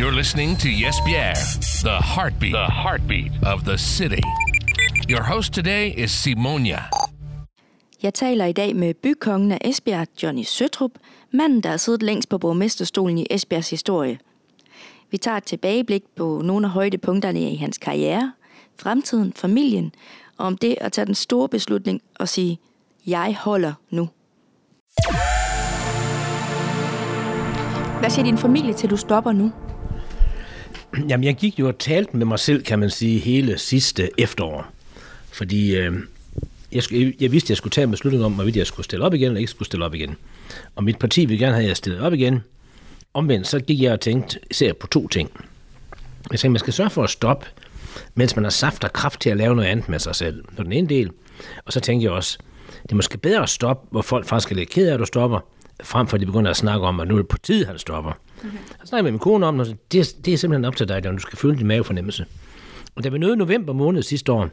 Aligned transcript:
You're 0.00 0.16
listening 0.16 0.58
to 0.58 0.68
Yes 0.68 1.00
Pierre, 1.06 1.34
the 1.84 1.96
heartbeat, 2.14 2.52
the 2.52 2.72
heartbeat 2.82 3.32
of 3.46 3.64
the 3.64 3.78
city. 3.78 4.22
Your 5.08 5.22
host 5.22 5.52
today 5.52 5.94
is 5.96 6.10
Simonia. 6.10 6.82
Jeg 8.02 8.14
taler 8.14 8.44
i 8.44 8.52
dag 8.52 8.76
med 8.76 8.94
bykongen 8.94 9.52
af 9.52 9.58
Esbjerg, 9.64 10.08
Johnny 10.22 10.42
Søtrup, 10.42 10.90
manden, 11.32 11.60
der 11.60 11.70
har 11.70 11.76
siddet 11.76 12.02
længst 12.02 12.28
på 12.28 12.38
borgmesterstolen 12.38 13.18
i 13.18 13.26
Esbjergs 13.30 13.70
historie. 13.70 14.18
Vi 15.10 15.18
tager 15.18 15.36
et 15.36 15.44
tilbageblik 15.44 16.02
på 16.16 16.40
nogle 16.44 16.66
af 16.66 16.72
højdepunkterne 16.72 17.52
i 17.52 17.56
hans 17.56 17.78
karriere, 17.78 18.32
fremtiden, 18.80 19.32
familien, 19.32 19.92
og 20.38 20.46
om 20.46 20.56
det 20.56 20.76
at 20.80 20.92
tage 20.92 21.06
den 21.06 21.14
store 21.14 21.48
beslutning 21.48 22.00
og 22.18 22.28
sige, 22.28 22.58
jeg 23.06 23.36
holder 23.40 23.72
nu. 23.90 24.08
Hvad 28.00 28.10
siger 28.10 28.24
din 28.24 28.38
familie 28.38 28.72
til, 28.72 28.90
du 28.90 28.96
stopper 28.96 29.32
nu? 29.32 29.52
Jamen, 31.08 31.24
jeg 31.24 31.34
gik 31.34 31.58
jo 31.58 31.68
og 31.68 31.78
talte 31.78 32.16
med 32.16 32.26
mig 32.26 32.38
selv, 32.38 32.62
kan 32.62 32.78
man 32.78 32.90
sige, 32.90 33.18
hele 33.18 33.58
sidste 33.58 34.10
efterår. 34.18 34.66
Fordi 35.32 35.76
øh, 35.76 35.94
jeg, 36.72 36.82
jeg 37.20 37.32
vidste, 37.32 37.46
at 37.46 37.50
jeg 37.50 37.56
skulle 37.56 37.72
tage 37.72 37.84
en 37.84 37.90
beslutning 37.90 38.24
om, 38.24 38.32
hvorvidt 38.32 38.56
jeg 38.56 38.66
skulle 38.66 38.84
stille 38.84 39.04
op 39.04 39.14
igen, 39.14 39.26
eller 39.26 39.38
ikke 39.38 39.50
skulle 39.50 39.66
stille 39.66 39.84
op 39.84 39.94
igen. 39.94 40.16
Og 40.76 40.84
mit 40.84 40.98
parti 40.98 41.24
ville 41.24 41.44
gerne 41.44 41.54
have, 41.54 41.62
at 41.62 41.68
jeg 41.68 41.76
stillede 41.76 42.02
op 42.02 42.12
igen. 42.12 42.42
Omvendt, 43.14 43.46
så 43.46 43.60
gik 43.60 43.82
jeg 43.82 43.92
og 43.92 44.00
tænkte 44.00 44.40
især 44.50 44.72
på 44.72 44.86
to 44.86 45.08
ting. 45.08 45.30
Jeg 46.30 46.40
tænkte, 46.40 46.48
man 46.48 46.58
skal 46.58 46.72
sørge 46.72 46.90
for 46.90 47.04
at 47.04 47.10
stoppe, 47.10 47.46
mens 48.14 48.36
man 48.36 48.44
har 48.44 48.50
saft 48.50 48.84
og 48.84 48.92
kraft 48.92 49.20
til 49.20 49.30
at 49.30 49.36
lave 49.36 49.56
noget 49.56 49.68
andet 49.68 49.88
med 49.88 49.98
sig 49.98 50.14
selv. 50.14 50.44
På 50.56 50.62
den 50.62 50.72
ene 50.72 50.88
del. 50.88 51.10
Og 51.64 51.72
så 51.72 51.80
tænkte 51.80 52.04
jeg 52.04 52.12
også, 52.12 52.38
det 52.82 52.92
er 52.92 52.96
måske 52.96 53.18
bedre 53.18 53.42
at 53.42 53.48
stoppe, 53.48 53.88
hvor 53.90 54.02
folk 54.02 54.26
faktisk 54.26 54.52
er 54.52 54.56
lidt 54.56 54.70
ked 54.70 54.88
af, 54.88 54.94
at 54.94 55.00
du 55.00 55.04
stopper, 55.04 55.40
frem 55.82 56.06
for 56.06 56.14
at 56.14 56.20
de 56.20 56.26
begynder 56.26 56.50
at 56.50 56.56
snakke 56.56 56.86
om, 56.86 57.00
at 57.00 57.08
nu 57.08 57.14
er 57.14 57.18
det 57.18 57.28
på 57.28 57.38
tid, 57.38 57.64
han 57.64 57.78
stopper. 57.78 58.12
Okay. 58.44 58.58
Så 58.80 58.86
snakkede 58.86 58.96
jeg 58.96 59.04
med 59.04 59.12
min 59.12 59.18
kone 59.18 59.46
om, 59.46 59.60
at 59.60 59.66
det, 59.92 60.16
det 60.24 60.34
er 60.34 60.38
simpelthen 60.38 60.64
op 60.64 60.76
til 60.76 60.88
dig, 60.88 61.04
du 61.04 61.18
skal 61.18 61.38
føle 61.38 61.58
din 61.58 61.66
mavefornemmelse. 61.66 62.26
Og 62.94 63.04
da 63.04 63.08
vi 63.08 63.18
nåede 63.18 63.36
november 63.36 63.72
måned 63.72 64.02
sidste 64.02 64.32
år, 64.32 64.48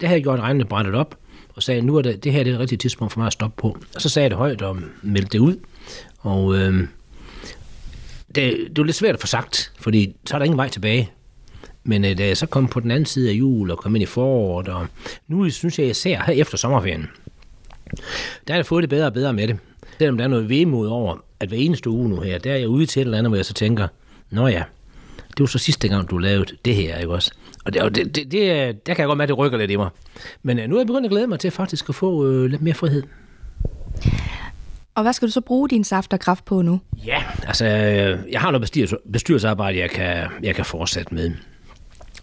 der 0.00 0.06
havde 0.06 0.16
jeg 0.16 0.22
gjort 0.22 0.40
regnene 0.40 0.64
brættet 0.64 0.94
op, 0.94 1.18
og 1.54 1.62
sagde, 1.62 1.82
nu 1.82 1.96
er 1.96 2.02
det, 2.02 2.24
det 2.24 2.32
her 2.32 2.42
det 2.42 2.50
er 2.50 2.52
det 2.54 2.60
rigtige 2.60 2.78
tidspunkt 2.78 3.12
for 3.12 3.20
mig 3.20 3.26
at 3.26 3.32
stoppe 3.32 3.60
på. 3.60 3.78
Og 3.94 4.02
så 4.02 4.08
sagde 4.08 4.24
jeg 4.24 4.30
det 4.30 4.38
højt 4.38 4.62
og 4.62 4.78
meldte 5.02 5.30
det 5.32 5.38
ud. 5.38 5.56
Og 6.18 6.56
øh, 6.56 6.88
det, 8.34 8.56
det 8.68 8.78
var 8.78 8.84
lidt 8.84 8.96
svært 8.96 9.14
at 9.14 9.20
få 9.20 9.26
sagt, 9.26 9.72
fordi 9.80 10.16
så 10.26 10.34
er 10.34 10.38
der 10.38 10.44
ingen 10.44 10.58
vej 10.58 10.68
tilbage. 10.68 11.10
Men 11.84 12.04
øh, 12.04 12.18
da 12.18 12.26
jeg 12.26 12.36
så 12.36 12.46
kom 12.46 12.68
på 12.68 12.80
den 12.80 12.90
anden 12.90 13.06
side 13.06 13.30
af 13.30 13.34
jul 13.34 13.70
og 13.70 13.78
kom 13.78 13.96
ind 13.96 14.02
i 14.02 14.06
foråret, 14.06 14.68
og 14.68 14.86
nu 15.28 15.50
synes 15.50 15.78
jeg 15.78 15.86
især 15.86 16.22
her 16.26 16.32
efter 16.32 16.56
sommerferien, 16.56 17.06
der 18.46 18.54
har 18.54 18.58
jeg 18.58 18.66
fået 18.66 18.82
det 18.82 18.90
bedre 18.90 19.06
og 19.06 19.12
bedre 19.12 19.32
med 19.32 19.48
det. 19.48 19.58
Selvom 19.98 20.16
der 20.16 20.24
er 20.24 20.28
noget 20.28 20.48
vemod 20.48 20.88
over, 20.88 21.16
at 21.40 21.48
hver 21.48 21.58
eneste 21.58 21.90
uge 21.90 22.08
nu 22.08 22.20
her, 22.20 22.38
der 22.38 22.52
er 22.52 22.56
jeg 22.56 22.68
ude 22.68 22.86
til 22.86 23.00
et 23.00 23.04
eller 23.04 23.18
andet, 23.18 23.30
hvor 23.30 23.36
jeg 23.36 23.44
så 23.44 23.54
tænker, 23.54 23.88
nå 24.30 24.46
ja, 24.46 24.62
det 25.28 25.40
var 25.40 25.46
så 25.46 25.58
sidste 25.58 25.88
gang, 25.88 26.10
du 26.10 26.18
lavede 26.18 26.56
det 26.64 26.74
her, 26.74 26.98
ikke 26.98 27.12
også? 27.12 27.32
Og 27.64 27.74
det, 27.74 27.82
og 27.82 27.94
det, 27.94 28.16
det, 28.16 28.32
det, 28.32 28.86
der 28.86 28.94
kan 28.94 28.98
jeg 28.98 29.06
godt 29.06 29.16
mærke, 29.18 29.22
at 29.22 29.28
det 29.28 29.38
rykker 29.38 29.58
lidt 29.58 29.70
i 29.70 29.76
mig. 29.76 29.90
Men 30.42 30.58
øh, 30.58 30.68
nu 30.68 30.74
er 30.74 30.80
jeg 30.80 30.86
begyndt 30.86 31.06
at 31.06 31.10
glæde 31.10 31.26
mig 31.26 31.40
til 31.40 31.50
faktisk 31.50 31.88
at 31.88 31.94
få 31.94 32.26
øh, 32.26 32.50
lidt 32.50 32.62
mere 32.62 32.74
frihed. 32.74 33.02
Og 34.94 35.02
hvad 35.02 35.12
skal 35.12 35.28
du 35.28 35.32
så 35.32 35.40
bruge 35.40 35.68
din 35.68 35.84
saft 35.84 36.12
og 36.12 36.20
kraft 36.20 36.44
på 36.44 36.62
nu? 36.62 36.80
Ja, 37.06 37.22
altså, 37.46 37.66
øh, 37.66 38.32
jeg 38.32 38.40
har 38.40 38.50
noget 38.50 38.60
bestyrelse, 38.60 38.96
bestyrelsesarbejde, 39.12 39.78
jeg 39.78 39.90
kan, 39.90 40.26
jeg 40.42 40.54
kan 40.54 40.64
fortsætte 40.64 41.14
med. 41.14 41.32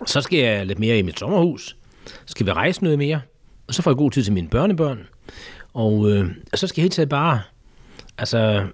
Så 0.06 0.22
skal 0.22 0.40
jeg 0.40 0.66
lidt 0.66 0.80
mere 0.80 1.00
i 1.00 1.02
mit 1.02 1.20
sommerhus. 1.20 1.78
Så 2.06 2.32
skal 2.32 2.46
vi 2.46 2.52
rejse 2.52 2.84
noget 2.84 2.98
mere. 2.98 3.22
Og 3.68 3.74
så 3.74 3.82
får 3.82 3.92
jeg 3.92 3.98
god 3.98 4.12
tid 4.12 4.24
til 4.24 4.34
mine 4.34 4.48
børnebørn. 4.48 5.00
Og 5.74 6.10
øh, 6.12 6.26
så 6.54 6.68
skal 6.68 6.82
jeg 6.82 6.84
helt 6.84 6.94
taget 6.94 7.10
bare 7.10 7.42
altså, 8.22 8.68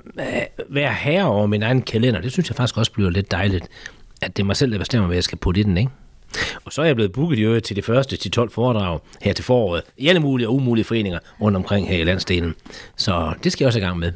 være 0.70 0.94
herre 0.94 1.26
over 1.26 1.46
min 1.46 1.64
egen 1.64 1.82
kalender. 1.82 2.22
Det 2.22 2.32
synes 2.32 2.50
jeg 2.50 2.56
faktisk 2.56 2.78
også 2.78 2.92
bliver 2.92 3.10
lidt 3.10 3.32
dejligt, 3.32 3.68
at 4.22 4.38
det 4.38 4.44
er 4.44 4.46
mig 4.46 4.56
selv, 4.56 4.72
der 4.72 4.78
bestemmer, 4.78 5.08
hvad 5.08 5.16
jeg 5.16 5.24
skal 5.24 5.38
putte 5.38 5.62
i 5.62 5.64
den, 5.64 5.78
ikke? 5.78 5.92
Og 6.66 6.74
så 6.74 6.82
er 6.82 6.86
jeg 6.86 6.96
blevet 6.96 7.12
booket 7.12 7.38
jo 7.38 7.60
til 7.60 7.76
de 7.76 7.82
første 7.82 8.18
til 8.18 8.32
12 8.32 8.52
foredrag 8.52 9.00
her 9.22 9.34
til 9.34 9.46
foråret 9.46 9.84
i 9.98 10.08
alle 10.08 10.20
mulige 10.20 10.48
og 10.48 10.56
umulige 10.56 10.86
foreninger 10.86 11.20
rundt 11.42 11.58
omkring 11.58 11.88
her 11.90 11.98
i 11.98 12.04
landsdelen. 12.04 12.56
Så 12.96 13.34
det 13.44 13.52
skal 13.52 13.64
jeg 13.64 13.68
også 13.68 13.80
i 13.80 13.82
gang 13.82 14.00
med. 14.00 14.12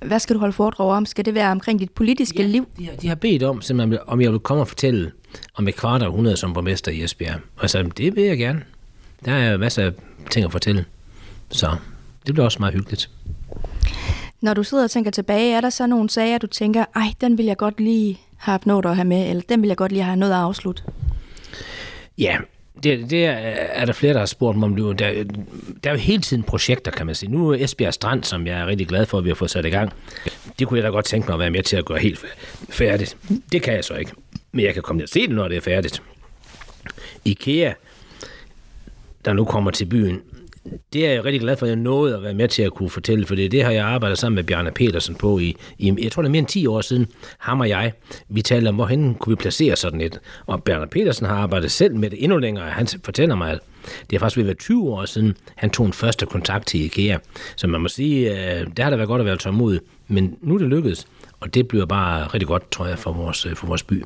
Hvad 0.00 0.18
skal 0.18 0.34
du 0.34 0.40
holde 0.40 0.52
foredrag 0.52 0.96
om? 0.96 1.06
Skal 1.06 1.24
det 1.24 1.34
være 1.34 1.50
omkring 1.50 1.80
dit 1.80 1.90
politiske 1.90 2.42
ja, 2.42 2.48
liv? 2.48 2.68
De 2.78 2.86
har, 2.86 2.96
de 2.96 3.08
har 3.08 3.14
bedt 3.14 3.42
om, 3.42 3.60
simpelthen, 3.62 3.98
om 4.06 4.20
jeg 4.20 4.32
vil 4.32 4.40
komme 4.40 4.62
og 4.62 4.68
fortælle 4.68 5.12
om 5.54 5.68
et 5.68 5.76
kvart 5.76 6.02
100 6.02 6.36
som 6.36 6.52
borgmester 6.52 6.92
i 6.92 7.02
Esbjerg. 7.02 7.40
Og 7.56 7.70
så 7.70 7.82
det 7.82 8.16
vil 8.16 8.24
jeg 8.24 8.38
gerne. 8.38 8.62
Der 9.24 9.32
er 9.32 9.56
masser 9.56 9.84
af 9.84 9.92
ting 10.30 10.44
at 10.44 10.52
fortælle. 10.52 10.84
Så 11.50 11.76
det 12.26 12.34
bliver 12.34 12.44
også 12.44 12.58
meget 12.60 12.74
hyggeligt. 12.74 13.10
Når 14.40 14.54
du 14.54 14.62
sidder 14.62 14.84
og 14.84 14.90
tænker 14.90 15.10
tilbage, 15.10 15.56
er 15.56 15.60
der 15.60 15.70
så 15.70 15.86
nogle 15.86 16.10
sager, 16.10 16.38
du 16.38 16.46
tænker, 16.46 16.84
ej, 16.94 17.12
den 17.20 17.38
vil 17.38 17.46
jeg 17.46 17.56
godt 17.56 17.80
lige 17.80 18.20
have 18.36 18.58
nået 18.64 18.86
at 18.86 18.96
have 18.96 19.08
med, 19.08 19.30
eller 19.30 19.42
den 19.48 19.62
vil 19.62 19.68
jeg 19.68 19.76
godt 19.76 19.92
lige 19.92 20.02
have 20.02 20.16
noget 20.16 20.32
at 20.32 20.38
afslutte? 20.38 20.82
Ja, 22.18 22.38
det, 22.82 23.10
det 23.10 23.26
er, 23.26 23.32
er 23.32 23.84
der 23.84 23.92
flere, 23.92 24.12
der 24.12 24.18
har 24.18 24.26
spurgt 24.26 24.58
mig 24.58 24.66
om. 24.66 24.76
Der, 24.76 24.94
der 25.84 25.90
er 25.90 25.94
jo 25.94 25.98
hele 25.98 26.22
tiden 26.22 26.42
projekter, 26.42 26.90
kan 26.90 27.06
man 27.06 27.14
sige. 27.14 27.32
Nu 27.32 27.50
er 27.50 27.64
Esbjerg 27.64 27.94
Strand, 27.94 28.24
som 28.24 28.46
jeg 28.46 28.60
er 28.60 28.66
rigtig 28.66 28.88
glad 28.88 29.06
for, 29.06 29.18
at 29.18 29.24
vi 29.24 29.30
har 29.30 29.34
fået 29.34 29.50
sat 29.50 29.64
i 29.64 29.70
gang. 29.70 29.92
Det 30.58 30.66
kunne 30.66 30.78
jeg 30.78 30.84
da 30.84 30.88
godt 30.88 31.04
tænke 31.04 31.26
mig 31.26 31.34
at 31.34 31.40
være 31.40 31.50
med 31.50 31.62
til 31.62 31.76
at 31.76 31.84
gøre 31.84 31.98
helt 31.98 32.24
færdigt. 32.70 33.16
Det 33.52 33.62
kan 33.62 33.74
jeg 33.74 33.84
så 33.84 33.94
ikke. 33.94 34.12
Men 34.52 34.64
jeg 34.64 34.74
kan 34.74 34.82
komme 34.82 34.98
ned 34.98 35.04
og 35.04 35.08
se 35.08 35.20
det, 35.20 35.30
når 35.30 35.48
det 35.48 35.56
er 35.56 35.60
færdigt. 35.60 36.02
IKEA, 37.24 37.72
der 39.24 39.32
nu 39.32 39.44
kommer 39.44 39.70
til 39.70 39.84
byen, 39.84 40.22
det 40.92 41.06
er 41.06 41.12
jeg 41.12 41.24
rigtig 41.24 41.40
glad 41.40 41.56
for, 41.56 41.66
at 41.66 41.70
jeg 41.70 41.76
nåede 41.76 42.16
at 42.16 42.22
være 42.22 42.34
med 42.34 42.48
til 42.48 42.62
at 42.62 42.72
kunne 42.72 42.90
fortælle, 42.90 43.26
for 43.26 43.34
det 43.34 43.64
har 43.64 43.70
jeg 43.70 43.84
arbejdet 43.84 44.18
sammen 44.18 44.34
med 44.34 44.44
Bjarne 44.44 44.70
Petersen 44.70 45.14
på 45.14 45.38
i, 45.38 45.56
i 45.78 45.94
jeg 46.02 46.12
tror 46.12 46.22
det 46.22 46.28
er 46.28 46.30
mere 46.30 46.38
end 46.38 46.46
10 46.46 46.66
år 46.66 46.80
siden, 46.80 47.06
ham 47.38 47.60
og 47.60 47.68
jeg, 47.68 47.92
vi 48.28 48.42
talte 48.42 48.68
om, 48.68 48.74
hvorhen 48.74 49.14
kunne 49.14 49.36
vi 49.36 49.40
placere 49.40 49.76
sådan 49.76 50.00
et. 50.00 50.20
Og 50.46 50.62
Bjarne 50.62 50.86
Petersen 50.86 51.26
har 51.26 51.36
arbejdet 51.36 51.70
selv 51.70 51.96
med 51.96 52.10
det 52.10 52.24
endnu 52.24 52.38
længere. 52.38 52.70
Han 52.70 52.86
fortæller 53.04 53.34
mig, 53.34 53.50
at 53.50 53.58
det 54.10 54.16
er 54.16 54.20
faktisk 54.20 54.36
ved 54.36 54.44
at 54.44 54.46
være 54.46 54.54
20 54.54 54.90
år 54.90 55.04
siden, 55.04 55.36
han 55.54 55.70
tog 55.70 55.86
en 55.86 55.92
første 55.92 56.26
kontakt 56.26 56.66
til 56.66 56.84
IKEA. 56.84 57.18
Så 57.56 57.66
man 57.66 57.80
må 57.80 57.88
sige, 57.88 58.30
øh, 58.30 58.66
det 58.66 58.78
har 58.78 58.90
da 58.90 58.96
været 58.96 59.08
godt 59.08 59.20
at 59.20 59.26
være 59.26 59.36
tålmodig, 59.36 59.80
men 60.08 60.36
nu 60.40 60.54
er 60.54 60.58
det 60.58 60.68
lykkedes, 60.68 61.06
og 61.40 61.54
det 61.54 61.68
bliver 61.68 61.86
bare 61.86 62.26
rigtig 62.26 62.48
godt, 62.48 62.70
tror 62.70 62.86
jeg, 62.86 62.98
for 62.98 63.12
vores, 63.12 63.46
øh, 63.46 63.56
for 63.56 63.66
vores 63.66 63.82
by. 63.82 64.04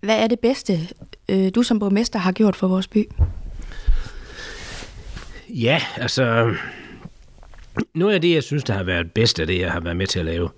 Hvad 0.00 0.22
er 0.22 0.26
det 0.26 0.40
bedste, 0.40 0.80
øh, 1.28 1.50
du 1.54 1.62
som 1.62 1.78
borgmester 1.78 2.18
har 2.18 2.32
gjort 2.32 2.56
for 2.56 2.68
vores 2.68 2.88
by? 2.88 3.08
Ja, 5.48 5.82
altså... 5.96 6.54
Noget 7.94 8.14
af 8.14 8.20
det, 8.20 8.34
jeg 8.34 8.42
synes, 8.42 8.64
der 8.64 8.74
har 8.74 8.82
været 8.82 9.12
bedst 9.12 9.40
af 9.40 9.46
det, 9.46 9.60
jeg 9.60 9.72
har 9.72 9.80
været 9.80 9.96
med 9.96 10.06
til 10.06 10.18
at 10.18 10.24
lave, 10.24 10.48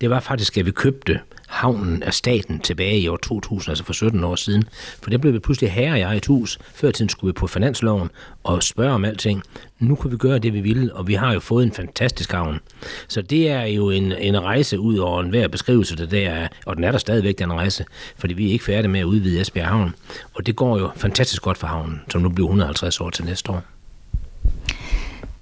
det 0.00 0.10
var 0.10 0.20
faktisk, 0.20 0.58
at 0.58 0.66
vi 0.66 0.70
købte 0.70 1.20
havnen 1.48 2.02
af 2.02 2.14
staten 2.14 2.60
tilbage 2.60 2.98
i 2.98 3.08
år 3.08 3.16
2000, 3.16 3.70
altså 3.70 3.84
for 3.84 3.92
17 3.92 4.24
år 4.24 4.34
siden. 4.34 4.64
For 5.02 5.10
der 5.10 5.18
blev 5.18 5.32
vi 5.32 5.38
pludselig 5.38 5.72
herre 5.72 5.98
i 5.98 6.02
eget 6.02 6.26
hus. 6.26 6.58
Før 6.74 6.90
tiden 6.90 7.08
skulle 7.08 7.28
vi 7.28 7.32
på 7.32 7.46
finansloven 7.46 8.10
og 8.42 8.62
spørge 8.62 8.92
om 8.94 9.04
alting. 9.04 9.42
Nu 9.78 9.94
kan 9.94 10.12
vi 10.12 10.16
gøre 10.16 10.38
det, 10.38 10.52
vi 10.52 10.60
ville, 10.60 10.94
og 10.94 11.08
vi 11.08 11.14
har 11.14 11.32
jo 11.32 11.40
fået 11.40 11.64
en 11.66 11.72
fantastisk 11.72 12.32
havn. 12.32 12.60
Så 13.08 13.22
det 13.22 13.50
er 13.50 13.64
jo 13.64 13.90
en, 13.90 14.12
en 14.12 14.42
rejse 14.42 14.80
ud 14.80 14.98
over 14.98 15.20
enhver 15.20 15.48
beskrivelse, 15.48 15.96
der 15.96 16.06
der 16.06 16.30
er, 16.30 16.48
og 16.66 16.76
den 16.76 16.84
er 16.84 16.90
der 16.90 16.98
stadigvæk, 16.98 17.38
den 17.38 17.52
rejse, 17.52 17.84
fordi 18.16 18.34
vi 18.34 18.48
er 18.48 18.52
ikke 18.52 18.64
færdige 18.64 18.90
med 18.90 19.00
at 19.00 19.04
udvide 19.04 19.40
Esbjerg 19.40 19.68
Havn. 19.68 19.94
Og 20.34 20.46
det 20.46 20.56
går 20.56 20.78
jo 20.78 20.90
fantastisk 20.96 21.42
godt 21.42 21.58
for 21.58 21.66
havnen, 21.66 22.00
som 22.08 22.22
nu 22.22 22.28
bliver 22.28 22.48
150 22.48 23.00
år 23.00 23.10
til 23.10 23.24
næste 23.24 23.52
år. 23.52 23.73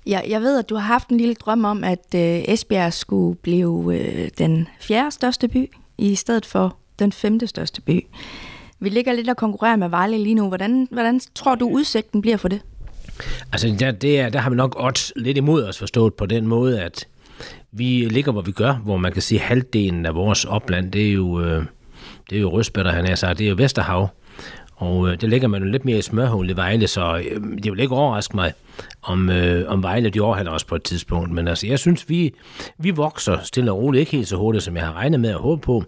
Ja, 0.06 0.20
jeg 0.28 0.40
ved, 0.40 0.58
at 0.58 0.68
du 0.68 0.74
har 0.74 0.82
haft 0.82 1.08
en 1.08 1.16
lille 1.16 1.34
drøm 1.34 1.64
om, 1.64 1.84
at 1.84 2.06
øh, 2.14 2.20
Esbjerg 2.20 2.92
skulle 2.92 3.36
blive 3.36 3.98
øh, 3.98 4.30
den 4.38 4.68
fjerde 4.80 5.10
største 5.10 5.48
by, 5.48 5.70
i 5.98 6.14
stedet 6.14 6.46
for 6.46 6.76
den 6.98 7.12
femte 7.12 7.46
største 7.46 7.80
by. 7.80 8.06
Vi 8.80 8.88
ligger 8.88 9.12
lidt 9.12 9.28
og 9.28 9.36
konkurrerer 9.36 9.76
med 9.76 9.88
Vejle 9.88 10.18
lige 10.18 10.34
nu. 10.34 10.48
Hvordan, 10.48 10.88
hvordan 10.90 11.20
tror 11.34 11.54
du, 11.54 11.68
udsigten 11.68 12.20
bliver 12.20 12.36
for 12.36 12.48
det? 12.48 12.60
Altså, 13.52 13.76
der, 13.78 13.90
det 13.90 14.20
er, 14.20 14.28
der 14.28 14.38
har 14.38 14.50
vi 14.50 14.56
nok 14.56 14.76
odds 14.78 15.12
lidt 15.16 15.36
imod 15.36 15.64
os 15.64 15.78
forstået 15.78 16.14
på 16.14 16.26
den 16.26 16.46
måde, 16.46 16.80
at 16.80 17.06
vi 17.72 18.08
ligger, 18.10 18.32
hvor 18.32 18.42
vi 18.42 18.52
gør, 18.52 18.72
hvor 18.74 18.96
man 18.96 19.12
kan 19.12 19.22
sige, 19.22 19.40
at 19.40 19.46
halvdelen 19.46 20.06
af 20.06 20.14
vores 20.14 20.44
opland, 20.44 20.92
det 20.92 21.08
er 21.08 21.12
jo, 21.12 21.40
øh, 21.40 21.64
det 22.30 22.36
er 22.36 22.40
jo 22.40 22.50
Røsbætter, 22.50 22.92
han 22.92 23.06
er 23.06 23.14
sagt, 23.14 23.38
det 23.38 23.44
er 23.44 23.48
jo 23.48 23.56
Vesterhav. 23.58 24.08
Og 24.82 25.08
øh, 25.08 25.20
det 25.20 25.30
ligger 25.30 25.48
man 25.48 25.62
jo 25.62 25.68
lidt 25.68 25.84
mere 25.84 25.98
i 25.98 26.02
smørhul 26.02 26.50
i 26.50 26.56
Vejle, 26.56 26.86
så 26.86 27.22
øh, 27.30 27.40
det 27.62 27.72
vil 27.72 27.80
ikke 27.80 27.94
overraske 27.94 28.36
mig, 28.36 28.52
om, 29.02 29.30
øh, 29.30 29.70
om 29.70 29.82
Vejle 29.82 30.10
de 30.10 30.20
overhaler 30.20 30.50
os 30.50 30.64
på 30.64 30.74
et 30.74 30.82
tidspunkt. 30.82 31.30
Men 31.30 31.48
altså, 31.48 31.66
jeg 31.66 31.78
synes, 31.78 32.08
vi, 32.08 32.34
vi 32.78 32.90
vokser 32.90 33.38
stille 33.42 33.72
og 33.72 33.78
roligt, 33.78 34.00
ikke 34.00 34.12
helt 34.12 34.28
så 34.28 34.36
hurtigt, 34.36 34.64
som 34.64 34.76
jeg 34.76 34.84
har 34.84 34.92
regnet 34.92 35.20
med 35.20 35.30
at 35.30 35.36
håbe 35.36 35.60
på. 35.62 35.84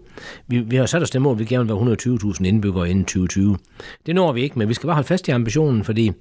Vi, 0.47 0.59
vi 0.59 0.75
har 0.75 0.85
sat 0.85 1.01
os 1.01 1.09
det 1.09 1.21
mål, 1.21 1.33
at 1.33 1.39
vi 1.39 1.45
gerne 1.45 1.67
vil 1.67 1.75
være 1.75 2.17
120.000 2.35 2.45
indbyggere 2.45 2.89
inden 2.89 3.05
2020. 3.05 3.57
Det 4.05 4.15
når 4.15 4.31
vi 4.31 4.41
ikke, 4.41 4.59
men 4.59 4.69
vi 4.69 4.73
skal 4.73 4.87
bare 4.87 4.95
holde 4.95 5.07
fast 5.07 5.27
i 5.27 5.31
ambitionen, 5.31 5.83
fordi 5.83 6.11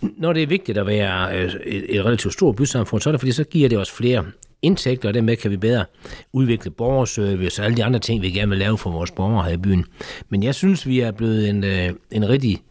når 0.00 0.32
det 0.32 0.42
er 0.42 0.46
vigtigt 0.46 0.78
at 0.78 0.86
være 0.86 1.38
øh, 1.38 1.52
et, 1.64 1.96
et 1.96 2.04
relativt 2.04 2.34
stort 2.34 2.56
bysamfund, 2.56 3.00
så 3.00 3.10
er 3.10 3.12
det 3.12 3.20
fordi, 3.20 3.32
så 3.32 3.44
giver 3.44 3.68
det 3.68 3.78
os 3.78 3.90
flere 3.90 4.24
indtægter, 4.62 5.08
og 5.08 5.14
dermed 5.14 5.36
kan 5.36 5.50
vi 5.50 5.56
bedre 5.56 5.84
udvikle 6.32 6.70
borgerservice 6.70 7.62
og 7.62 7.66
alle 7.66 7.76
de 7.76 7.84
andre 7.84 7.98
ting, 7.98 8.22
vi 8.22 8.30
gerne 8.30 8.48
vil 8.48 8.58
lave 8.58 8.78
for 8.78 8.90
vores 8.90 9.10
borgere 9.10 9.44
her 9.44 9.52
i 9.52 9.56
byen. 9.56 9.84
Men 10.28 10.42
jeg 10.42 10.54
synes, 10.54 10.86
vi 10.86 11.00
er 11.00 11.10
blevet 11.10 11.48
en, 11.48 11.64
øh, 11.64 11.90
en 12.10 12.28
rigtig 12.28 12.62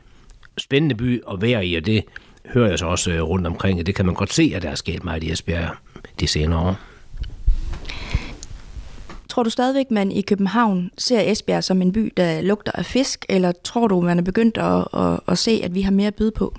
spændende 0.58 0.96
by 0.96 1.24
at 1.32 1.42
være 1.42 1.66
i, 1.66 1.76
og 1.76 1.86
det 1.86 2.04
hører 2.54 2.70
jeg 2.70 2.80
så 2.80 2.86
også 2.86 3.12
øh, 3.12 3.22
rundt 3.22 3.48
omkring, 3.48 3.86
det 3.86 3.96
kan 3.96 4.06
man 4.06 4.16
godt 4.16 4.34
se, 4.34 4.54
at 4.56 4.62
der 4.62 4.70
er 4.70 4.76
sket 4.76 5.04
meget 5.04 5.24
i 5.24 5.32
Esbjerg 5.32 5.76
de 6.20 6.28
senere 6.28 6.60
år. 6.60 6.76
Tror 9.30 9.44
du 9.44 9.50
stadigvæk, 9.50 9.92
man 9.92 10.12
i 10.12 10.22
København 10.22 10.92
ser 10.98 11.22
Esbjerg 11.22 11.64
som 11.64 11.82
en 11.82 11.92
by, 11.92 12.14
der 12.18 12.42
lugter 12.42 12.72
af 12.72 12.86
fisk, 12.86 13.26
eller 13.30 13.52
tror 13.64 13.88
du, 13.88 14.02
man 14.02 14.20
er 14.20 14.24
begyndt 14.24 14.58
at, 14.58 14.88
at, 14.94 15.20
at 15.28 15.38
se, 15.38 15.62
at 15.64 15.76
vi 15.76 15.82
har 15.82 15.92
mere 15.92 16.08
at 16.08 16.16
byde 16.16 16.32
på? 16.32 16.56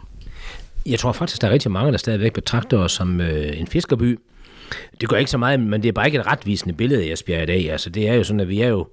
Jeg 0.86 0.98
tror 0.98 1.12
faktisk, 1.12 1.40
der 1.40 1.48
er 1.48 1.52
rigtig 1.52 1.70
mange, 1.70 1.92
der 1.92 1.98
stadigvæk 1.98 2.32
betragter 2.32 2.78
os 2.78 2.92
som 2.92 3.20
øh, 3.20 3.60
en 3.60 3.66
fiskerby. 3.66 4.18
Det 5.00 5.08
gør 5.08 5.16
ikke 5.16 5.30
så 5.30 5.38
meget, 5.38 5.60
men 5.60 5.82
det 5.82 5.88
er 5.88 5.92
bare 5.92 6.06
ikke 6.06 6.18
et 6.18 6.26
retvisende 6.26 6.74
billede 6.74 7.02
af 7.02 7.12
Esbjerg 7.12 7.42
i 7.42 7.46
dag. 7.46 7.70
Altså, 7.70 7.90
det 7.90 8.08
er 8.08 8.14
jo 8.14 8.24
sådan, 8.24 8.40
at 8.40 8.48
vi 8.48 8.60
er 8.60 8.68
jo 8.68 8.86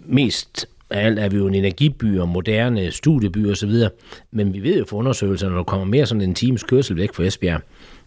mest 0.00 0.66
af 0.90 1.06
alt 1.06 1.18
er 1.18 1.28
vi 1.28 1.36
jo 1.36 1.46
en 1.46 1.54
energiby 1.54 2.18
og 2.18 2.28
moderne 2.28 2.90
studieby 2.90 3.50
og 3.50 3.56
så 3.56 3.66
videre. 3.66 3.90
Men 4.30 4.54
vi 4.54 4.62
ved 4.62 4.78
jo 4.78 4.84
fra 4.88 4.96
undersøgelser, 4.96 5.48
når 5.48 5.56
der 5.56 5.62
kommer 5.62 5.86
mere 5.86 6.06
sådan 6.06 6.20
en 6.20 6.34
times 6.34 6.62
kørsel 6.62 6.96
væk 6.96 7.14
fra 7.14 7.24
Esbjerg, 7.24 7.60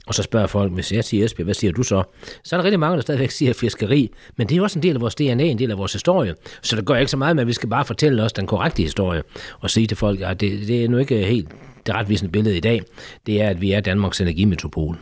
og 0.08 0.14
så 0.14 0.24
spørger 0.24 0.48
folk, 0.48 0.74
hvis 0.74 0.92
jeg 0.92 1.04
siger 1.04 1.26
Esbjerg, 1.26 1.46
hvad 1.46 1.54
siger 1.54 1.74
du 1.74 1.84
så? 1.84 2.04
Så 2.44 2.56
er 2.56 2.58
der 2.58 2.64
rigtig 2.64 2.80
mange, 2.80 2.96
der 2.96 3.02
stadigvæk 3.02 3.32
siger 3.32 3.54
fiskeri, 3.54 4.12
men 4.36 4.48
det 4.48 4.56
er 4.56 4.58
jo 4.58 4.64
også 4.64 4.80
en 4.80 4.84
del 4.84 4.96
af 4.96 5.02
vores 5.02 5.16
DNA, 5.16 5.44
en 5.44 5.60
del 5.60 5.72
af 5.72 5.78
vores 5.78 5.94
historie. 5.94 6.36
Så 6.62 6.76
det 6.76 6.86
gør 6.86 6.96
ikke 6.96 7.12
så 7.12 7.18
meget 7.18 7.36
med, 7.36 7.42
at 7.42 7.48
vi 7.48 7.54
skal 7.54 7.70
bare 7.70 7.86
fortælle 7.86 8.24
os 8.24 8.34
den 8.34 8.48
korrekte 8.48 8.84
historie, 8.84 9.24
og 9.60 9.70
sige 9.70 9.88
til 9.88 9.98
folk, 9.98 10.22
at 10.22 10.40
det, 10.40 10.68
det 10.68 10.84
er 10.84 10.90
nu 10.90 10.98
ikke 10.98 11.26
helt 11.26 11.50
det 11.86 11.96
retvisende 11.96 12.32
billede 12.32 12.58
i 12.58 12.60
dag. 12.60 12.82
Det 13.26 13.42
er, 13.42 13.50
at 13.50 13.62
vi 13.62 13.72
er 13.72 13.82
Danmarks 13.82 14.22
energimetropol. 14.22 14.98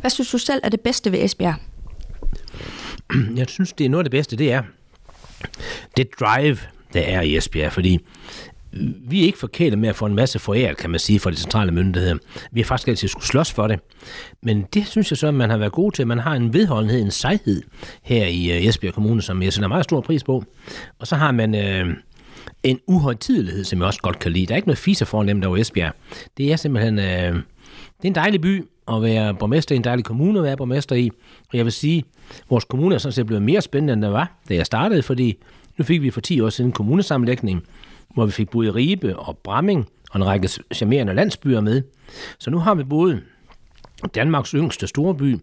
Hvad 0.00 0.10
synes 0.10 0.30
du 0.30 0.38
selv 0.38 0.60
er 0.64 0.68
det 0.68 0.80
bedste 0.80 1.12
ved 1.12 1.24
Esbjerg? 1.24 1.54
Jeg 3.36 3.46
synes, 3.48 3.72
det 3.72 3.84
er 3.84 3.88
noget 3.88 4.00
af 4.00 4.04
det 4.04 4.10
bedste, 4.10 4.36
det 4.36 4.52
er 4.52 4.62
det 5.96 6.08
drive, 6.20 6.58
der 6.92 7.00
er 7.00 7.20
i 7.20 7.36
Esbjerg, 7.36 7.72
fordi 7.72 7.98
vi 9.08 9.20
er 9.20 9.24
ikke 9.24 9.38
forkælet 9.38 9.78
med 9.78 9.88
at 9.88 9.96
få 9.96 10.06
en 10.06 10.14
masse 10.14 10.38
foræret, 10.38 10.76
kan 10.76 10.90
man 10.90 11.00
sige, 11.00 11.20
fra 11.20 11.30
de 11.30 11.36
centrale 11.36 11.72
myndigheder. 11.72 12.16
Vi 12.52 12.60
har 12.60 12.64
faktisk 12.64 12.88
altid 12.88 13.08
skulle 13.08 13.26
slås 13.26 13.52
for 13.52 13.66
det. 13.66 13.80
Men 14.42 14.62
det 14.74 14.86
synes 14.86 15.10
jeg 15.10 15.18
så, 15.18 15.26
at 15.26 15.34
man 15.34 15.50
har 15.50 15.56
været 15.56 15.72
god 15.72 15.92
til. 15.92 16.06
Man 16.06 16.18
har 16.18 16.34
en 16.34 16.54
vedholdenhed, 16.54 17.02
en 17.02 17.10
sejhed 17.10 17.62
her 18.02 18.26
i 18.26 18.50
øh, 18.50 18.66
Esbjerg 18.66 18.94
Kommune, 18.94 19.22
som 19.22 19.42
jeg 19.42 19.52
sætter 19.52 19.68
meget 19.68 19.84
stor 19.84 20.00
pris 20.00 20.24
på. 20.24 20.44
Og 20.98 21.06
så 21.06 21.16
har 21.16 21.32
man 21.32 21.54
øh, 21.54 21.96
en 22.62 22.80
uhøjtidelighed, 22.86 23.64
som 23.64 23.78
jeg 23.78 23.86
også 23.86 24.00
godt 24.02 24.18
kan 24.18 24.32
lide. 24.32 24.46
Der 24.46 24.52
er 24.52 24.56
ikke 24.56 24.68
noget 24.68 24.78
fise 24.78 25.06
fornemt 25.06 25.44
over 25.44 25.56
Esbjerg. 25.56 25.92
Det 26.36 26.52
er 26.52 26.56
simpelthen... 26.56 26.98
Øh, 26.98 27.42
det 27.96 28.04
er 28.04 28.08
en 28.08 28.14
dejlig 28.14 28.40
by 28.40 28.64
at 28.92 29.02
være 29.02 29.34
borgmester 29.34 29.74
i, 29.74 29.76
en 29.76 29.84
dejlig 29.84 30.04
kommune 30.04 30.38
at 30.38 30.44
være 30.44 30.56
borgmester 30.56 30.96
i. 30.96 31.10
Og 31.52 31.56
jeg 31.56 31.64
vil 31.64 31.72
sige, 31.72 32.04
at 32.30 32.44
vores 32.50 32.64
kommune 32.64 32.94
er 32.94 32.98
sådan 32.98 33.12
set 33.12 33.26
blevet 33.26 33.42
mere 33.42 33.60
spændende, 33.60 33.92
end 33.92 34.02
den 34.02 34.12
var, 34.12 34.32
da 34.48 34.54
jeg 34.54 34.66
startede, 34.66 35.02
fordi 35.02 35.36
nu 35.78 35.84
fik 35.84 36.02
vi 36.02 36.10
for 36.10 36.20
10 36.20 36.40
år 36.40 36.48
siden 36.48 36.72
kommunesammenlægning, 36.72 37.62
hvor 38.14 38.26
vi 38.26 38.32
fik 38.32 38.50
både 38.50 38.70
Ribe 38.70 39.16
og 39.16 39.38
Bramming 39.38 39.86
og 40.10 40.16
en 40.16 40.26
række 40.26 40.48
charmerende 40.74 41.14
landsbyer 41.14 41.60
med. 41.60 41.82
Så 42.38 42.50
nu 42.50 42.58
har 42.58 42.74
vi 42.74 42.84
både 42.84 43.20
Danmarks 44.14 44.50
yngste 44.50 44.86
storby 44.86 45.36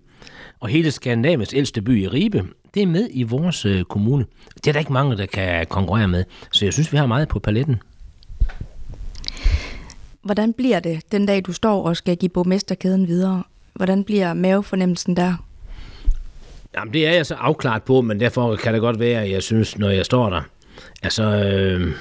og 0.60 0.68
hele 0.68 0.92
Skandinaviens 0.92 1.54
ældste 1.54 1.82
by 1.82 2.02
i 2.02 2.08
Ribe. 2.08 2.44
Det 2.74 2.84
er 2.84 2.88
med 2.88 3.10
i 3.12 3.24
vores 3.24 3.66
øh, 3.66 3.84
kommune. 3.84 4.26
Det 4.56 4.68
er 4.68 4.72
der 4.72 4.80
ikke 4.80 4.94
mange, 4.94 5.18
der 5.18 5.26
kan 5.26 5.66
konkurrere 5.66 6.08
med. 6.08 6.24
Så 6.52 6.66
jeg 6.66 6.74
synes, 6.74 6.92
vi 6.92 6.98
har 6.98 7.06
meget 7.06 7.28
på 7.28 7.40
paletten. 7.40 7.82
Hvordan 10.26 10.54
bliver 10.54 10.80
det 10.80 11.12
den 11.12 11.26
dag, 11.26 11.42
du 11.46 11.54
står 11.54 11.84
og 11.84 11.98
skal 11.98 12.18
give 12.18 12.30
borgmesterkæden 12.30 13.08
videre? 13.08 13.44
Hvordan 13.74 14.04
bliver 14.04 14.34
mavefornemmelsen 14.34 15.18
der? 15.18 15.46
Jamen, 16.76 16.94
det 16.94 17.08
er 17.08 17.12
jeg 17.12 17.26
så 17.26 17.36
afklaret 17.36 17.84
på, 17.84 18.02
men 18.02 18.20
derfor 18.20 18.56
kan 18.56 18.74
det 18.74 18.82
godt 18.82 19.00
være, 19.00 19.22
at 19.22 19.32
jeg 19.32 19.44
synes, 19.44 19.78
når 19.78 19.90
jeg 19.90 20.06
står 20.06 20.30
der, 20.30 20.42
altså... 21.04 21.24
Øh, 21.24 21.92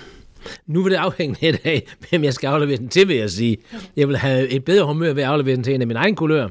nu 0.66 0.82
vil 0.82 0.92
det 0.92 0.98
afhænge 0.98 1.36
lidt 1.40 1.60
af, 1.64 1.82
hvem 2.10 2.24
jeg 2.24 2.34
skal 2.34 2.48
aflevere 2.48 2.76
den 2.76 2.88
til, 2.88 3.08
vil 3.08 3.16
jeg 3.16 3.30
sige. 3.30 3.56
Jeg 3.96 4.08
vil 4.08 4.16
have 4.16 4.48
et 4.48 4.64
bedre 4.64 4.86
humør 4.86 5.12
ved 5.12 5.22
at 5.22 5.28
aflevere 5.28 5.56
den 5.56 5.64
til 5.64 5.74
en 5.74 5.80
af 5.80 5.86
min 5.86 5.96
egen 5.96 6.16
kulør, 6.16 6.48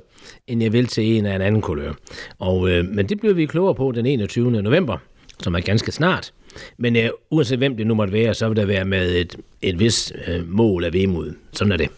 end 0.48 0.64
jeg 0.64 0.74
vil 0.74 0.88
til 0.88 1.04
en 1.18 1.26
af 1.26 1.36
en 1.36 1.42
anden 1.42 1.62
kulør. 1.62 1.94
Og, 2.40 2.70
øh, 2.70 2.86
men 2.86 3.10
det 3.10 3.20
bliver 3.20 3.34
vi 3.34 3.46
klogere 3.46 3.76
på 3.76 3.92
den 3.92 4.06
21. 4.06 4.52
november, 4.52 4.98
som 5.44 5.56
er 5.56 5.60
ganske 5.60 5.92
snart. 5.92 6.34
Men 6.78 6.96
øh, 6.96 7.10
uanset 7.30 7.58
hvem 7.58 7.78
det 7.78 7.88
nu 7.88 7.94
måtte 7.94 8.14
være, 8.14 8.34
så 8.34 8.48
vil 8.48 8.58
der 8.58 8.66
være 8.66 8.86
med 8.86 9.16
et, 9.16 9.36
et 9.62 9.80
vis 9.80 10.14
øh, 10.28 10.50
mål 10.50 10.84
af 10.84 10.94
vemod. 10.94 11.34
Sådan 11.54 11.72
er 11.72 11.78
det. 11.78 11.90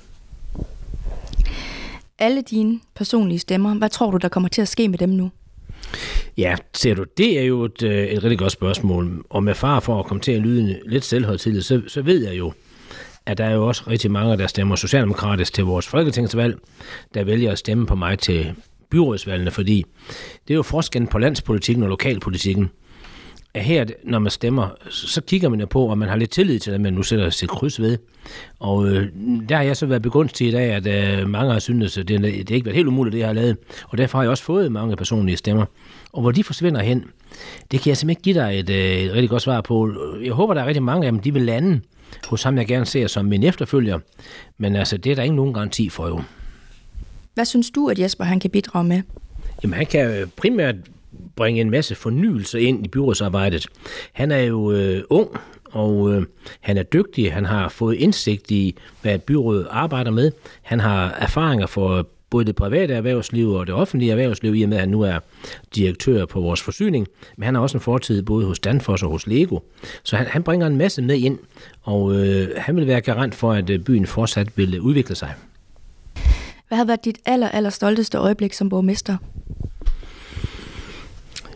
Alle 2.20 2.42
dine 2.42 2.80
personlige 2.96 3.40
stemmer, 3.40 3.74
hvad 3.74 3.90
tror 3.90 4.12
du, 4.12 4.18
der 4.18 4.28
kommer 4.30 4.50
til 4.50 4.62
at 4.62 4.68
ske 4.68 4.88
med 4.88 4.98
dem 4.98 5.10
nu? 5.10 5.32
Ja, 6.38 6.56
ser 6.74 6.94
du, 6.94 7.06
det 7.18 7.40
er 7.40 7.44
jo 7.44 7.64
et, 7.64 7.84
øh, 7.84 8.08
et 8.08 8.24
rigtig 8.24 8.40
godt 8.40 8.52
spørgsmål. 8.52 9.26
Og 9.30 9.44
med 9.44 9.56
far 9.56 9.80
for 9.80 10.00
at 10.00 10.06
komme 10.06 10.22
til 10.22 10.32
at 10.32 10.42
lyde 10.42 10.80
lidt 10.86 11.06
selvhøjtidligt, 11.06 11.66
så, 11.66 11.82
så 11.88 12.02
ved 12.02 12.28
jeg 12.28 12.38
jo, 12.38 12.54
at 13.26 13.38
der 13.38 13.46
er 13.46 13.54
jo 13.54 13.68
også 13.68 13.84
rigtig 13.88 14.12
mange, 14.12 14.38
der 14.38 14.48
stemmer 14.48 14.76
socialdemokratisk 14.76 15.54
til 15.54 15.64
vores 15.64 15.88
folketingsvalg, 15.88 16.58
der 17.14 17.24
vælger 17.24 17.52
at 17.52 17.58
stemme 17.58 17.86
på 17.86 17.96
mig 17.96 18.20
til 18.20 18.56
byrådsvalgene, 18.90 19.52
fordi 19.52 19.86
det 20.48 20.54
er 20.54 20.56
jo 20.56 20.64
forskellen 20.64 21.08
på 21.08 21.18
landspolitikken 21.18 21.84
og 21.84 21.90
lokalpolitikken 21.90 22.70
her, 23.62 23.86
når 24.04 24.20
man 24.20 24.32
stemmer, 24.32 24.70
så 24.90 25.22
kigger 25.22 25.50
man 25.50 25.60
jo 25.60 25.66
på, 25.66 25.90
om 25.90 25.98
man 25.98 26.10
har 26.10 26.16
lidt 26.16 26.32
tillid 26.32 26.60
til, 26.60 26.72
at 26.72 26.82
man 26.82 26.94
nu 26.94 27.04
sætter 27.04 27.30
sit 27.30 27.50
kryds 27.50 27.82
ved. 27.82 27.98
Og 28.60 28.88
øh, 28.88 29.08
der 29.50 29.56
har 29.56 29.64
jeg 29.64 29.78
så 29.78 29.86
været 29.86 30.02
begunstiget 30.02 30.56
af, 30.56 30.66
at 30.66 30.88
øh, 30.88 31.30
mange 31.30 31.52
har 31.52 31.60
syntes, 31.60 31.98
at 31.98 32.08
det, 32.08 32.22
det 32.22 32.50
ikke 32.50 32.66
været 32.66 32.76
helt 32.76 32.88
umuligt, 32.88 33.14
det 33.14 33.20
jeg 33.20 33.28
har 33.28 33.34
lavet. 33.34 33.58
Og 33.88 33.98
derfor 33.98 34.18
har 34.18 34.24
jeg 34.24 34.30
også 34.30 34.44
fået 34.44 34.72
mange 34.72 34.96
personlige 34.96 35.38
stemmer. 35.38 35.66
Og 36.14 36.22
hvor 36.22 36.32
de 36.32 36.44
forsvinder 36.44 36.82
hen, 36.82 37.04
det 37.72 37.82
kan 37.82 37.90
jeg 37.90 37.98
simpelthen 37.98 38.10
ikke 38.10 38.22
give 38.22 38.36
dig 38.36 38.60
et, 38.60 38.70
øh, 38.70 39.06
et 39.06 39.14
rigtig 39.14 39.30
godt 39.30 39.42
svar 39.42 39.62
på. 39.62 39.92
Jeg 40.24 40.34
håber, 40.34 40.54
der 40.54 40.62
er 40.62 40.66
rigtig 40.66 40.84
mange 40.84 41.06
af 41.06 41.12
dem, 41.12 41.22
de 41.22 41.34
vil 41.34 41.42
lande 41.42 41.82
hos 42.28 42.44
ham, 42.44 42.58
jeg 42.58 42.68
gerne 42.68 42.86
ser 42.86 43.08
som 43.08 43.26
min 43.26 43.44
efterfølger. 43.44 44.00
Men 44.58 44.76
altså, 44.76 44.98
det 44.98 45.12
er 45.12 45.16
der 45.16 45.24
ikke 45.24 45.36
nogen 45.36 45.54
garanti 45.54 45.90
for 45.90 46.08
jo. 46.08 46.22
Hvad 47.34 47.46
synes 47.46 47.70
du, 47.70 47.88
at 47.88 48.00
Jesper 48.00 48.24
han 48.24 48.40
kan 48.40 48.50
bidrage 48.50 48.84
med? 48.84 49.02
Jamen, 49.64 49.74
han 49.74 49.86
kan 49.86 50.32
primært 50.38 50.76
bringe 51.36 51.62
en 51.62 51.70
masse 51.70 51.96
fornyelse 51.96 52.62
ind 52.62 52.86
i 52.86 52.88
byrådsarbejdet. 52.88 53.68
Han 54.14 54.32
er 54.32 54.42
jo 54.42 54.72
øh, 54.72 55.04
ung, 55.10 55.30
og 55.72 56.14
øh, 56.14 56.26
han 56.60 56.78
er 56.78 56.84
dygtig. 56.84 57.34
Han 57.34 57.46
har 57.46 57.70
fået 57.70 57.96
indsigt 57.96 58.52
i, 58.52 58.76
hvad 59.02 59.20
byrådet 59.20 59.68
arbejder 59.70 60.12
med. 60.12 60.32
Han 60.62 60.80
har 60.80 61.12
erfaringer 61.12 61.66
for 61.66 62.08
både 62.30 62.46
det 62.46 62.56
private 62.56 62.94
erhvervsliv 62.94 63.50
og 63.50 63.68
det 63.68 63.76
offentlige 63.76 64.12
erhvervsliv, 64.12 64.56
i 64.56 64.64
og 64.64 64.70
med 64.70 64.78
at 64.78 64.82
han 64.82 64.90
nu 64.90 65.02
er 65.02 65.20
direktør 65.76 66.26
på 66.26 66.42
vores 66.42 66.62
forsyning. 66.62 67.08
Men 67.38 67.46
han 67.46 67.56
har 67.56 67.62
også 67.62 67.78
en 67.78 67.82
fortid 67.82 68.22
både 68.22 68.46
hos 68.46 68.60
Danfoss 68.60 69.04
og 69.04 69.10
hos 69.10 69.28
Lego. 69.28 69.60
Så 70.04 70.16
han, 70.16 70.28
han 70.28 70.44
bringer 70.44 70.68
en 70.68 70.78
masse 70.78 71.02
med 71.02 71.16
ind, 71.16 71.40
og 71.82 72.16
øh, 72.16 72.50
han 72.58 72.76
vil 72.76 72.88
være 72.88 73.02
garant 73.02 73.36
for, 73.36 73.52
at 73.52 73.70
øh, 73.70 73.80
byen 73.80 74.06
fortsat 74.06 74.58
vil 74.58 74.82
udvikle 74.82 75.16
sig. 75.16 75.34
Hvad 76.68 76.78
har 76.78 76.86
været 76.86 77.06
dit 77.06 77.18
aller, 77.26 77.50
aller 77.50 77.70
stolteste 77.70 78.18
øjeblik 78.18 78.54
som 78.54 78.70
borgmester? 78.70 79.18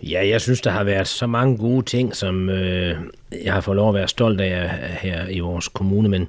Ja, 0.03 0.27
jeg 0.27 0.41
synes, 0.41 0.61
der 0.61 0.71
har 0.71 0.83
været 0.83 1.07
så 1.07 1.27
mange 1.27 1.57
gode 1.57 1.85
ting, 1.85 2.15
som 2.15 2.49
øh, 2.49 2.95
jeg 3.43 3.53
har 3.53 3.61
fået 3.61 3.75
lov 3.75 3.89
at 3.89 3.95
være 3.95 4.07
stolt 4.07 4.41
af 4.41 4.63
øh, 4.63 4.69
her 5.01 5.27
i 5.27 5.39
vores 5.39 5.67
kommune, 5.67 6.09
men 6.09 6.27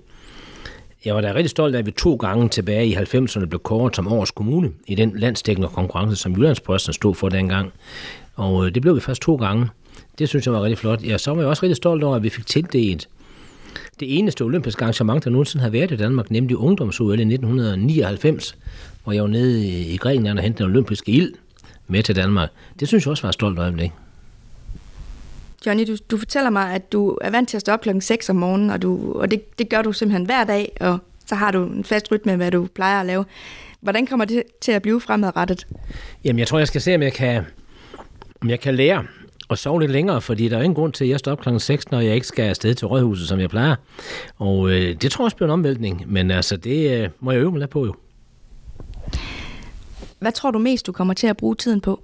jeg 1.04 1.14
var 1.14 1.21
da 1.21 1.35
rigtig 1.35 1.50
stolt 1.50 1.75
af, 1.75 1.78
at 1.78 1.87
vi 1.87 1.90
to 1.90 2.14
gange 2.14 2.49
tilbage 2.49 2.87
i 2.87 2.94
90'erne 2.94 3.44
blev 3.44 3.61
kåret 3.61 3.97
som 3.97 4.12
årets 4.12 4.30
kommune 4.30 4.71
i 4.87 4.94
den 4.94 5.12
landstækkende 5.16 5.68
konkurrence, 5.68 6.16
som 6.16 6.33
Jyllandsposten 6.33 6.92
stod 6.92 7.14
for 7.14 7.28
dengang. 7.28 7.73
Og 8.35 8.66
øh, 8.66 8.75
det 8.75 8.83
blev 8.83 8.94
vi 8.94 9.00
først 9.00 9.23
to 9.23 9.37
gange. 9.37 9.68
Det 10.18 10.28
synes 10.28 10.47
jeg 10.47 10.54
var 10.54 10.62
rigtig 10.62 10.78
flot. 10.78 11.02
Ja, 11.04 11.18
så 11.18 11.30
var 11.30 11.40
jeg 11.40 11.49
også 11.49 11.62
rigtig 11.62 11.76
stolt 11.76 12.04
over, 12.04 12.16
at 12.16 12.23
vi 12.23 12.28
fik 12.28 12.47
tildelt 12.47 13.09
det 14.00 14.18
eneste 14.18 14.42
olympiske 14.42 14.83
arrangement, 14.83 15.25
der 15.25 15.30
nogensinde 15.30 15.62
har 15.62 15.71
været 15.71 15.90
i 15.90 15.97
Danmark, 15.97 16.30
nemlig 16.30 16.56
ungdoms-OL 16.56 17.18
i 17.18 17.23
1999, 17.23 18.56
hvor 19.04 19.12
jeg 19.12 19.23
var 19.23 19.28
nede 19.28 19.66
i 19.66 19.97
Grækenland 19.97 20.38
og 20.38 20.44
hentede 20.44 20.64
den 20.64 20.73
olympiske 20.73 21.12
ild 21.12 21.33
med 21.90 22.02
til 22.02 22.16
Danmark. 22.16 22.49
Det 22.80 22.88
synes 22.88 23.04
jeg 23.04 23.11
også 23.11 23.23
var 23.23 23.28
et 23.28 23.35
stolt 23.35 23.59
øjeblik. 23.59 23.92
Johnny, 25.66 25.87
du, 25.87 25.97
du 26.11 26.16
fortæller 26.18 26.50
mig, 26.50 26.75
at 26.75 26.92
du 26.92 27.18
er 27.20 27.30
vant 27.30 27.49
til 27.49 27.56
at 27.56 27.61
stå 27.61 27.73
op 27.73 27.80
klokken 27.80 28.00
6 28.00 28.30
om 28.30 28.37
morgenen, 28.37 28.70
og, 28.70 28.82
du, 28.82 29.12
og 29.12 29.30
det, 29.30 29.59
det 29.59 29.68
gør 29.68 29.82
du 29.82 29.92
simpelthen 29.92 30.26
hver 30.26 30.44
dag, 30.44 30.73
og 30.80 30.99
så 31.26 31.35
har 31.35 31.50
du 31.50 31.64
en 31.64 31.85
fast 31.85 32.12
rytme, 32.12 32.37
hvad 32.37 32.50
du 32.50 32.68
plejer 32.75 33.00
at 33.00 33.06
lave. 33.06 33.25
Hvordan 33.80 34.06
kommer 34.06 34.25
det 34.25 34.42
til 34.61 34.73
at 34.73 34.82
blive 34.82 35.00
fremadrettet? 35.00 35.66
Jamen, 36.25 36.38
jeg 36.38 36.47
tror, 36.47 36.59
jeg 36.59 36.66
skal 36.66 36.80
se, 36.80 36.94
om 36.94 37.02
jeg 37.02 37.12
kan, 37.12 37.42
om 38.42 38.50
jeg 38.50 38.61
kan 38.61 38.75
lære 38.75 39.04
at 39.50 39.59
sove 39.59 39.80
lidt 39.80 39.92
længere, 39.92 40.20
fordi 40.20 40.49
der 40.49 40.59
er 40.59 40.62
ingen 40.62 40.75
grund 40.75 40.92
til, 40.92 41.04
at 41.04 41.11
jeg 41.11 41.18
står 41.18 41.32
op 41.32 41.40
klokken 41.40 41.61
6, 41.61 41.90
når 41.90 42.00
jeg 42.00 42.14
ikke 42.14 42.26
skal 42.26 42.42
afsted 42.42 42.75
til 42.75 42.87
rådhuset, 42.87 43.28
som 43.28 43.40
jeg 43.40 43.50
plejer. 43.50 43.75
Og 44.38 44.70
øh, 44.70 44.94
det 45.02 45.11
tror 45.11 45.23
jeg 45.23 45.25
også 45.25 45.37
bliver 45.37 45.49
en 45.49 45.52
omvæltning, 45.52 46.04
men 46.06 46.30
altså, 46.30 46.56
det 46.56 47.02
øh, 47.02 47.09
må 47.20 47.30
jeg 47.30 47.40
øve 47.40 47.50
mig 47.50 47.61
lidt 47.61 47.70
på 47.70 47.87
jo. 47.87 47.94
Hvad 50.20 50.32
tror 50.32 50.50
du 50.50 50.58
mest, 50.58 50.86
du 50.86 50.92
kommer 50.92 51.14
til 51.14 51.26
at 51.26 51.36
bruge 51.36 51.54
tiden 51.54 51.80
på? 51.80 52.00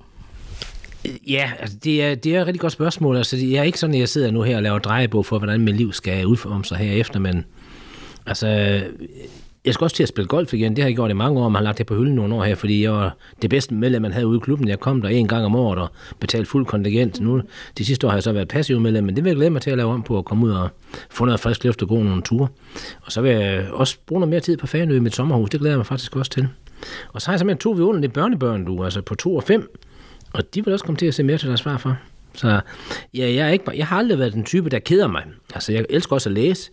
Øh, 1.07 1.33
ja, 1.33 1.51
altså 1.59 1.77
det, 1.85 2.05
er, 2.05 2.15
det 2.15 2.37
er 2.37 2.41
et 2.41 2.47
rigtig 2.47 2.61
godt 2.61 2.73
spørgsmål. 2.73 3.17
Altså, 3.17 3.37
jeg 3.37 3.59
er 3.59 3.63
ikke 3.63 3.79
sådan, 3.79 3.95
at 3.95 4.01
jeg 4.01 4.09
sidder 4.09 4.31
nu 4.31 4.43
her 4.43 4.57
og 4.57 4.63
laver 4.63 4.79
drejebog 4.79 5.27
for, 5.27 5.39
hvordan 5.39 5.61
mit 5.61 5.77
liv 5.77 5.93
skal 5.93 6.27
udforme 6.27 6.65
sig 6.65 6.79
herefter, 6.79 7.21
men 7.21 7.45
altså, 8.27 8.47
jeg 9.65 9.75
skal 9.75 9.85
også 9.85 9.97
til 9.97 10.03
at 10.03 10.09
spille 10.09 10.29
golf 10.29 10.55
igen. 10.55 10.77
Det 10.77 10.83
har 10.83 10.89
jeg 10.89 10.97
gjort 10.97 11.11
i 11.11 11.15
mange 11.15 11.41
år, 11.41 11.49
man 11.49 11.55
har 11.55 11.65
lagt 11.65 11.79
det 11.79 11.87
på 11.87 11.95
hylden 11.95 12.15
nogle 12.15 12.35
år 12.35 12.45
her, 12.45 12.55
fordi 12.55 12.83
jeg 12.83 12.93
var 12.93 13.17
det 13.43 13.51
bedste 13.51 13.75
medlem, 13.75 14.03
man 14.03 14.13
havde 14.13 14.27
ude 14.27 14.37
i 14.37 14.41
klubben. 14.41 14.69
Jeg 14.69 14.81
kom 14.81 15.03
der 15.03 15.09
en 15.09 15.29
gang 15.29 15.45
om 15.45 15.55
året 15.57 15.79
og 15.79 15.89
betalte 16.21 16.51
fuld 16.51 16.67
kontingent. 16.67 17.21
Nu, 17.21 17.43
de 17.79 17.85
sidste 17.85 18.07
år 18.07 18.11
har 18.11 18.17
jeg 18.17 18.23
så 18.23 18.33
været 18.33 18.49
passiv 18.49 18.81
medlem, 18.81 19.05
men 19.05 19.17
det 19.17 19.25
vil 19.25 19.31
jeg 19.31 19.37
glæde 19.37 19.51
mig 19.51 19.63
til 19.63 19.71
at 19.71 19.77
lave 19.77 19.93
om 19.93 20.03
på 20.03 20.19
at 20.19 20.25
komme 20.25 20.47
ud 20.47 20.51
og 20.51 20.69
få 21.11 21.25
noget 21.25 21.41
frisk 21.41 21.65
luft 21.65 21.83
og 21.83 21.89
gå 21.89 22.03
nogle 22.03 22.23
ture. 22.23 22.49
Og 23.03 23.13
så 23.13 23.21
vil 23.21 23.31
jeg 23.31 23.67
også 23.73 23.97
bruge 24.07 24.21
noget 24.21 24.31
mere 24.31 24.41
tid 24.41 24.57
på 24.57 24.67
Fanø 24.67 24.97
i 24.97 25.01
mit 25.01 25.15
sommerhus. 25.15 25.51
Det 25.51 25.61
glæder 25.61 25.73
jeg 25.73 25.79
mig 25.79 25.87
faktisk 25.87 26.17
også 26.17 26.31
til. 26.31 26.49
Og 27.13 27.23
så 27.23 27.27
har 27.27 27.33
jeg 27.33 27.41
simpelthen 27.41 27.59
to 27.59 27.71
vidunderlige 27.71 28.11
børnebørn, 28.11 28.65
du, 28.65 28.85
altså 28.85 29.03
på 29.03 29.15
to 29.15 29.37
og 29.37 29.43
fem. 29.43 29.77
Og 30.33 30.55
de 30.55 30.65
vil 30.65 30.73
også 30.73 30.85
komme 30.85 30.97
til 30.97 31.07
at 31.07 31.15
se 31.15 31.23
mere 31.23 31.39
til 31.39 31.49
deres 31.49 31.63
farfar. 31.63 31.97
Så 32.37 32.61
ja, 33.15 33.33
jeg, 33.33 33.37
er 33.37 33.49
ikke, 33.49 33.65
jeg 33.77 33.87
har 33.87 33.99
aldrig 33.99 34.19
været 34.19 34.33
den 34.33 34.45
type, 34.45 34.69
der 34.69 34.79
keder 34.79 35.07
mig. 35.07 35.23
Altså, 35.55 35.73
jeg 35.73 35.87
elsker 35.91 36.13
også 36.13 36.29
at 36.29 36.35
læse. 36.35 36.71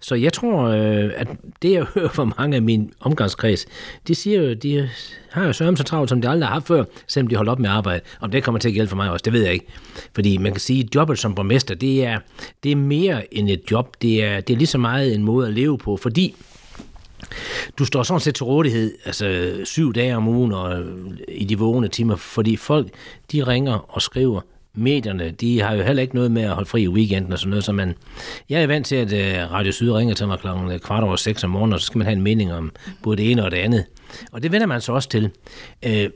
Så 0.00 0.14
jeg 0.14 0.32
tror, 0.32 0.62
øh, 0.64 1.10
at 1.16 1.28
det, 1.62 1.72
jeg 1.72 1.84
hører 1.94 2.08
fra 2.08 2.24
mange 2.38 2.56
af 2.56 2.62
min 2.62 2.92
omgangskreds, 3.00 3.66
de 4.08 4.14
siger 4.14 4.42
jo, 4.42 4.54
de 4.54 4.90
har 5.30 5.46
jo 5.46 5.52
sørget 5.52 5.78
så 5.78 5.84
travlt, 5.84 6.10
som 6.10 6.20
de 6.20 6.28
aldrig 6.28 6.48
har 6.48 6.54
haft 6.54 6.66
før, 6.66 6.84
selvom 7.06 7.28
de 7.28 7.36
holder 7.36 7.52
op 7.52 7.58
med 7.58 7.70
arbejde. 7.70 8.00
Om 8.20 8.30
det 8.30 8.44
kommer 8.44 8.58
til 8.58 8.68
at 8.68 8.74
gælde 8.74 8.88
for 8.88 8.96
mig 8.96 9.10
også, 9.10 9.22
det 9.24 9.32
ved 9.32 9.42
jeg 9.42 9.52
ikke. 9.52 9.66
Fordi 10.14 10.36
man 10.38 10.52
kan 10.52 10.60
sige, 10.60 10.84
at 10.84 10.94
jobbet 10.94 11.18
som 11.18 11.34
borgmester, 11.34 11.74
det 11.74 12.04
er, 12.04 12.18
det 12.62 12.72
er 12.72 12.76
mere 12.76 13.34
end 13.34 13.48
et 13.48 13.70
job. 13.70 13.96
Det 14.02 14.24
er, 14.24 14.40
det 14.40 14.54
er 14.54 14.58
lige 14.58 14.66
så 14.66 14.78
meget 14.78 15.14
en 15.14 15.22
måde 15.22 15.46
at 15.46 15.52
leve 15.52 15.78
på, 15.78 15.96
fordi 15.96 16.36
du 17.78 17.84
står 17.84 18.02
sådan 18.02 18.20
set 18.20 18.34
til 18.34 18.44
rådighed, 18.44 18.94
altså 19.04 19.56
syv 19.64 19.92
dage 19.92 20.16
om 20.16 20.28
ugen 20.28 20.52
og 20.52 20.80
øh, 20.80 20.86
i 21.28 21.44
de 21.44 21.58
vågne 21.58 21.88
timer, 21.88 22.16
fordi 22.16 22.56
folk, 22.56 22.88
de 23.32 23.42
ringer 23.42 23.94
og 23.94 24.02
skriver 24.02 24.40
medierne, 24.74 25.30
de 25.30 25.60
har 25.62 25.74
jo 25.74 25.82
heller 25.82 26.02
ikke 26.02 26.14
noget 26.14 26.30
med 26.30 26.42
at 26.42 26.50
holde 26.50 26.68
fri 26.68 26.82
i 26.82 26.88
weekenden 26.88 27.32
og 27.32 27.38
sådan 27.38 27.50
noget, 27.50 27.64
så 27.64 27.72
man, 27.72 27.94
jeg 28.48 28.62
er 28.62 28.66
vant 28.66 28.86
til, 28.86 28.96
at 28.96 29.12
øh, 29.12 29.52
Radio 29.52 29.72
Syd 29.72 29.90
ringer 29.90 30.14
til 30.14 30.26
mig 30.26 30.38
klokken 30.38 30.70
øh, 30.70 30.78
kvart 30.78 31.04
over 31.04 31.16
seks 31.16 31.44
om 31.44 31.50
morgenen, 31.50 31.72
og 31.72 31.80
så 31.80 31.86
skal 31.86 31.98
man 31.98 32.06
have 32.06 32.16
en 32.16 32.22
mening 32.22 32.52
om 32.52 32.72
både 33.02 33.16
det 33.16 33.30
ene 33.30 33.44
og 33.44 33.50
det 33.50 33.56
andet. 33.56 33.84
Og 34.32 34.42
det 34.42 34.52
vender 34.52 34.66
man 34.66 34.80
så 34.80 34.92
også 34.92 35.08
til. 35.08 35.30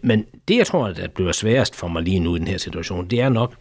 Men 0.03 0.27
det, 0.49 0.57
jeg 0.57 0.67
tror, 0.67 0.89
der 0.89 1.09
bliver 1.09 1.33
sværest 1.33 1.77
for 1.77 1.89
mig 1.89 2.03
lige 2.03 2.21
nu 2.21 2.37
i 2.37 2.39
den 2.39 2.49
her 2.49 2.59
situation, 2.59 3.07
det 3.07 3.21
er 3.21 3.29
nok, 3.29 3.55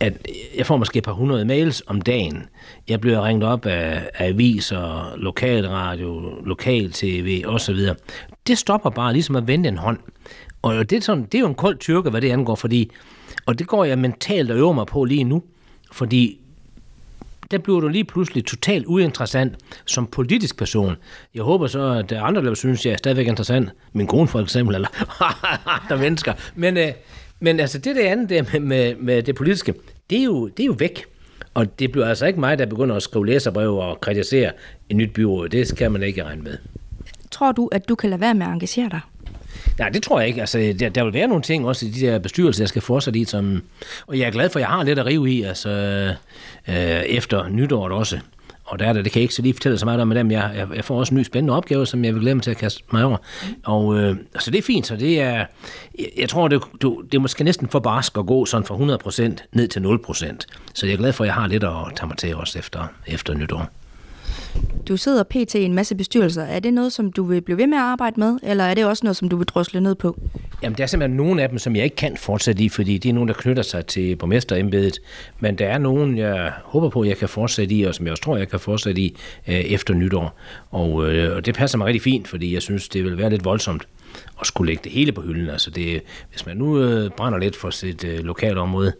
at 0.00 0.26
jeg 0.56 0.66
får 0.66 0.76
måske 0.76 0.98
et 0.98 1.04
par 1.04 1.12
hundrede 1.12 1.44
mails 1.44 1.82
om 1.86 2.00
dagen. 2.00 2.42
Jeg 2.88 3.00
bliver 3.00 3.26
ringet 3.26 3.48
op 3.48 3.66
af, 3.66 4.08
af 4.14 4.26
aviser, 4.26 5.14
lokalradio, 5.16 6.40
lokal-tv 6.44 7.44
osv. 7.46 7.78
Det 8.46 8.58
stopper 8.58 8.90
bare 8.90 9.12
ligesom 9.12 9.36
at 9.36 9.46
vende 9.46 9.68
en 9.68 9.78
hånd. 9.78 9.98
Og 10.62 10.90
det 10.90 10.96
er, 10.96 11.00
sådan, 11.00 11.24
det 11.24 11.34
er 11.34 11.40
jo 11.40 11.46
en 11.46 11.54
kold 11.54 11.78
tyrke, 11.78 12.10
hvad 12.10 12.20
det 12.20 12.30
angår, 12.30 12.54
fordi, 12.54 12.90
og 13.46 13.58
det 13.58 13.66
går 13.66 13.84
jeg 13.84 13.98
mentalt 13.98 14.50
og 14.50 14.56
øver 14.56 14.72
mig 14.72 14.86
på 14.86 15.04
lige 15.04 15.24
nu, 15.24 15.42
fordi 15.92 16.38
der 17.50 17.58
bliver 17.58 17.80
du 17.80 17.88
lige 17.88 18.04
pludselig 18.04 18.44
totalt 18.44 18.86
uinteressant 18.86 19.56
som 19.86 20.06
politisk 20.06 20.56
person. 20.56 20.96
Jeg 21.34 21.42
håber 21.42 21.66
så, 21.66 21.88
at 21.88 22.10
der 22.10 22.18
er 22.18 22.22
andre, 22.22 22.44
der 22.44 22.54
synes, 22.54 22.86
jeg 22.86 22.92
er 22.92 22.96
stadigvæk 22.96 23.26
interessant. 23.26 23.70
Min 23.92 24.06
kone 24.06 24.28
for 24.28 24.40
eksempel, 24.40 24.74
eller 24.74 24.88
andre 25.82 25.98
mennesker. 25.98 26.32
Men, 26.54 26.76
øh, 26.76 26.92
men 27.40 27.60
altså 27.60 27.78
det 27.78 27.96
der 27.96 28.10
andet 28.10 28.30
der 28.30 28.42
med, 28.52 28.60
med, 28.60 28.94
med 28.94 29.22
det 29.22 29.34
politiske, 29.34 29.74
det 30.10 30.18
er, 30.18 30.24
jo, 30.24 30.48
det 30.48 30.62
er 30.62 30.66
jo 30.66 30.76
væk. 30.78 31.04
Og 31.54 31.78
det 31.78 31.92
bliver 31.92 32.06
altså 32.06 32.26
ikke 32.26 32.40
mig, 32.40 32.58
der 32.58 32.66
begynder 32.66 32.96
at 32.96 33.02
skrive 33.02 33.26
læserbrev 33.26 33.76
og 33.76 34.00
kritisere 34.00 34.52
et 34.88 34.96
nyt 34.96 35.12
byråd. 35.12 35.48
Det 35.48 35.68
skal 35.68 35.90
man 35.90 36.02
ikke 36.02 36.24
regne 36.24 36.42
med. 36.42 36.58
Tror 37.30 37.52
du, 37.52 37.68
at 37.72 37.88
du 37.88 37.94
kan 37.94 38.10
lade 38.10 38.20
være 38.20 38.34
med 38.34 38.46
at 38.46 38.52
engagere 38.52 38.88
dig? 38.88 39.00
Nej, 39.78 39.88
det 39.88 40.02
tror 40.02 40.20
jeg 40.20 40.28
ikke. 40.28 40.40
Altså, 40.40 40.74
der, 40.78 40.88
der 40.88 41.04
vil 41.04 41.12
være 41.12 41.28
nogle 41.28 41.42
ting 41.42 41.66
også 41.66 41.86
i 41.86 41.88
de 41.88 42.06
der 42.06 42.18
bestyrelser, 42.18 42.62
jeg 42.62 42.68
skal 42.68 42.82
fortsætte 42.82 43.18
i, 43.18 43.24
som, 43.24 43.62
og 44.06 44.18
jeg 44.18 44.26
er 44.26 44.30
glad 44.30 44.50
for, 44.50 44.58
at 44.58 44.60
jeg 44.60 44.68
har 44.68 44.82
lidt 44.82 44.98
at 44.98 45.06
rive 45.06 45.30
i, 45.30 45.42
altså, 45.42 45.70
øh, 46.68 46.74
efter 47.02 47.48
nytåret 47.48 47.92
også. 47.92 48.18
Og 48.64 48.78
der 48.78 48.86
er 48.86 48.92
det, 48.92 49.04
det 49.04 49.12
kan 49.12 49.20
jeg 49.20 49.22
ikke 49.22 49.34
så 49.34 49.42
lige 49.42 49.54
fortælle 49.54 49.78
så 49.78 49.84
meget 49.84 50.00
om 50.00 50.08
men 50.08 50.16
dem. 50.16 50.30
Jeg, 50.30 50.52
jeg, 50.56 50.68
jeg 50.76 50.84
får 50.84 50.98
også 50.98 51.14
en 51.14 51.18
ny 51.20 51.24
spændende 51.24 51.56
opgave, 51.56 51.86
som 51.86 52.04
jeg 52.04 52.14
vil 52.14 52.20
glæde 52.20 52.34
mig 52.34 52.42
til 52.42 52.50
at 52.50 52.56
kaste 52.56 52.82
mig 52.92 53.04
over. 53.04 53.16
Og 53.64 53.98
øh, 53.98 54.16
så 54.38 54.50
det 54.50 54.58
er 54.58 54.62
fint, 54.62 54.86
så 54.86 54.96
det 54.96 55.20
er, 55.20 55.46
jeg, 55.98 56.08
jeg 56.16 56.28
tror, 56.28 56.48
det, 56.48 56.62
du, 56.82 57.02
det 57.12 57.14
er 57.14 57.20
måske 57.20 57.44
næsten 57.44 57.68
for 57.68 57.78
barsk 57.78 58.18
at 58.18 58.26
gå 58.26 58.44
sådan 58.46 58.66
fra 58.66 59.28
100% 59.36 59.46
ned 59.52 59.68
til 59.68 59.80
0%. 59.80 60.36
Så 60.74 60.86
jeg 60.86 60.92
er 60.92 60.96
glad 60.96 61.12
for, 61.12 61.24
at 61.24 61.28
jeg 61.28 61.34
har 61.34 61.46
lidt 61.46 61.64
at 61.64 61.74
tage 61.96 62.06
mig 62.06 62.16
til 62.16 62.36
også 62.36 62.58
efter, 62.58 62.86
efter 63.06 63.34
nytår. 63.34 63.70
Du 64.88 64.96
sidder 64.96 65.22
pt. 65.22 65.54
i 65.54 65.64
en 65.64 65.74
masse 65.74 65.94
bestyrelser. 65.94 66.42
Er 66.42 66.60
det 66.60 66.74
noget, 66.74 66.92
som 66.92 67.12
du 67.12 67.24
vil 67.24 67.40
blive 67.40 67.58
ved 67.58 67.66
med 67.66 67.78
at 67.78 67.84
arbejde 67.84 68.20
med, 68.20 68.38
eller 68.42 68.64
er 68.64 68.74
det 68.74 68.84
også 68.84 69.00
noget, 69.04 69.16
som 69.16 69.28
du 69.28 69.36
vil 69.36 69.46
drosle 69.46 69.80
ned 69.80 69.94
på? 69.94 70.18
Jamen, 70.62 70.76
der 70.76 70.82
er 70.82 70.86
simpelthen 70.86 71.16
nogle 71.16 71.42
af 71.42 71.48
dem, 71.48 71.58
som 71.58 71.76
jeg 71.76 71.84
ikke 71.84 71.96
kan 71.96 72.16
fortsætte 72.16 72.64
i, 72.64 72.68
fordi 72.68 72.98
det 72.98 73.08
er 73.08 73.12
nogle, 73.12 73.28
der 73.28 73.40
knytter 73.40 73.62
sig 73.62 73.86
til 73.86 74.16
borgmesterembedet. 74.16 75.00
Men 75.40 75.58
der 75.58 75.66
er 75.66 75.78
nogen, 75.78 76.18
jeg 76.18 76.52
håber 76.64 76.88
på, 76.88 77.04
jeg 77.04 77.16
kan 77.16 77.28
fortsætte 77.28 77.74
i, 77.74 77.82
og 77.82 77.94
som 77.94 78.06
jeg 78.06 78.10
også 78.10 78.22
tror, 78.22 78.36
jeg 78.36 78.48
kan 78.48 78.60
fortsætte 78.60 79.00
i 79.00 79.16
øh, 79.48 79.54
efter 79.54 79.94
nytår. 79.94 80.38
Og, 80.70 81.08
øh, 81.08 81.36
og 81.36 81.46
det 81.46 81.54
passer 81.54 81.78
mig 81.78 81.86
rigtig 81.86 82.02
fint, 82.02 82.28
fordi 82.28 82.54
jeg 82.54 82.62
synes, 82.62 82.88
det 82.88 83.04
vil 83.04 83.18
være 83.18 83.30
lidt 83.30 83.44
voldsomt 83.44 83.86
at 84.40 84.46
skulle 84.46 84.70
lægge 84.70 84.80
det 84.84 84.92
hele 84.92 85.12
på 85.12 85.20
hylden. 85.20 85.50
Altså 85.50 85.70
det, 85.70 86.02
hvis 86.30 86.46
man 86.46 86.56
nu 86.56 86.80
øh, 86.80 87.10
brænder 87.10 87.38
lidt 87.38 87.56
for 87.56 87.70
sit 87.70 88.04
øh, 88.04 88.18
lokale 88.18 88.60
område, 88.60 88.92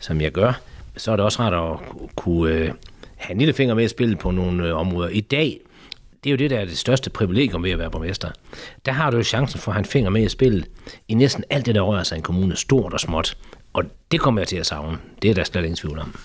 som 0.00 0.20
jeg 0.20 0.32
gør, 0.32 0.60
så 0.96 1.12
er 1.12 1.16
det 1.16 1.24
også 1.24 1.42
rart 1.42 1.54
at 1.54 1.88
kunne... 2.16 2.52
Øh, 2.52 2.70
have 3.16 3.32
en 3.32 3.38
lille 3.38 3.54
finger 3.54 3.74
med 3.74 3.84
at 3.84 3.90
spille 3.90 4.16
på 4.16 4.30
nogle 4.30 4.68
øh, 4.68 4.76
områder. 4.76 5.08
I 5.08 5.20
dag, 5.20 5.60
det 6.24 6.30
er 6.30 6.32
jo 6.32 6.36
det, 6.36 6.50
der 6.50 6.58
er 6.58 6.64
det 6.64 6.78
største 6.78 7.10
privilegium 7.10 7.64
ved 7.64 7.70
at 7.70 7.78
være 7.78 7.90
borgmester. 7.90 8.30
Der 8.86 8.92
har 8.92 9.10
du 9.10 9.16
jo 9.16 9.22
chancen 9.22 9.60
for 9.60 9.70
at 9.70 9.74
have 9.74 9.80
en 9.80 9.84
finger 9.84 10.10
med 10.10 10.24
at 10.24 10.30
spille 10.30 10.64
i 11.08 11.14
næsten 11.14 11.44
alt 11.50 11.66
det, 11.66 11.74
der 11.74 11.80
rører 11.80 12.02
sig 12.02 12.16
i 12.16 12.18
en 12.18 12.22
kommune, 12.22 12.56
stort 12.56 12.92
og 12.92 13.00
småt. 13.00 13.36
Og 13.72 13.84
det 14.12 14.20
kommer 14.20 14.40
jeg 14.40 14.48
til 14.48 14.56
at 14.56 14.66
savne. 14.66 14.98
Det 15.22 15.30
er 15.30 15.34
der 15.34 15.44
slet 15.44 15.62
ingen 15.62 15.76
tvivl 15.76 15.98
om. 15.98 16.16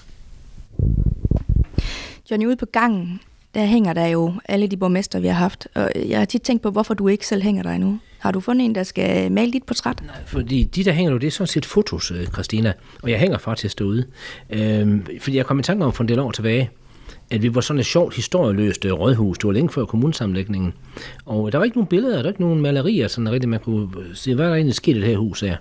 Johnny, 2.31 2.45
ude 2.45 2.55
på 2.55 2.65
gangen, 2.65 3.21
der 3.55 3.65
hænger 3.65 3.93
der 3.93 4.07
jo 4.07 4.33
alle 4.45 4.67
de 4.67 4.77
borgmester, 4.77 5.19
vi 5.19 5.27
har 5.27 5.33
haft. 5.33 5.67
Og 5.75 5.91
jeg 5.95 6.17
har 6.17 6.25
tit 6.25 6.41
tænkt 6.41 6.63
på, 6.63 6.69
hvorfor 6.69 6.93
du 6.93 7.07
ikke 7.07 7.27
selv 7.27 7.41
hænger 7.41 7.63
der 7.63 7.71
endnu. 7.71 7.99
Har 8.19 8.31
du 8.31 8.39
fundet 8.39 8.65
en, 8.65 8.75
der 8.75 8.83
skal 8.83 9.31
male 9.31 9.51
dit 9.51 9.63
portræt? 9.63 10.01
Nej, 10.05 10.15
fordi 10.27 10.63
de, 10.63 10.83
der 10.83 10.91
hænger 10.91 11.11
nu, 11.11 11.17
det 11.17 11.27
er 11.27 11.31
sådan 11.31 11.47
set 11.47 11.65
fotos, 11.65 12.11
øh, 12.11 12.27
Christina. 12.27 12.73
Og 13.03 13.11
jeg 13.11 13.19
hænger 13.19 13.37
faktisk 13.37 13.79
derude. 13.79 14.05
Øhm, 14.49 15.05
fordi 15.21 15.37
jeg 15.37 15.45
kom 15.45 15.59
i 15.59 15.63
tanke 15.63 15.85
om 15.85 15.93
for 15.93 16.03
en 16.03 16.07
del 16.07 16.19
år 16.19 16.31
tilbage, 16.31 16.69
at 17.31 17.41
vi 17.41 17.55
var 17.55 17.61
sådan 17.61 17.79
et 17.79 17.85
sjovt 17.85 18.15
historieløst 18.15 18.85
øh, 18.85 18.93
rådhus. 18.93 19.37
Det 19.37 19.47
var 19.47 19.53
længe 19.53 19.69
før 19.69 19.85
kommunesamlægningen. 19.85 20.73
Og 21.25 21.51
der 21.51 21.57
var 21.57 21.65
ikke 21.65 21.77
nogen 21.77 21.87
billeder, 21.87 22.15
der 22.15 22.23
var 22.23 22.29
ikke 22.29 22.41
nogen 22.41 22.61
malerier, 22.61 23.07
sådan 23.07 23.31
rigtigt, 23.31 23.49
man 23.49 23.59
kunne 23.59 23.87
øh, 23.99 24.05
se, 24.13 24.35
hvad 24.35 24.47
der 24.47 24.53
egentlig 24.53 24.75
skete 24.75 24.97
i 24.97 25.01
det 25.01 25.09
her 25.09 25.17
hus 25.17 25.39
her. 25.39 25.55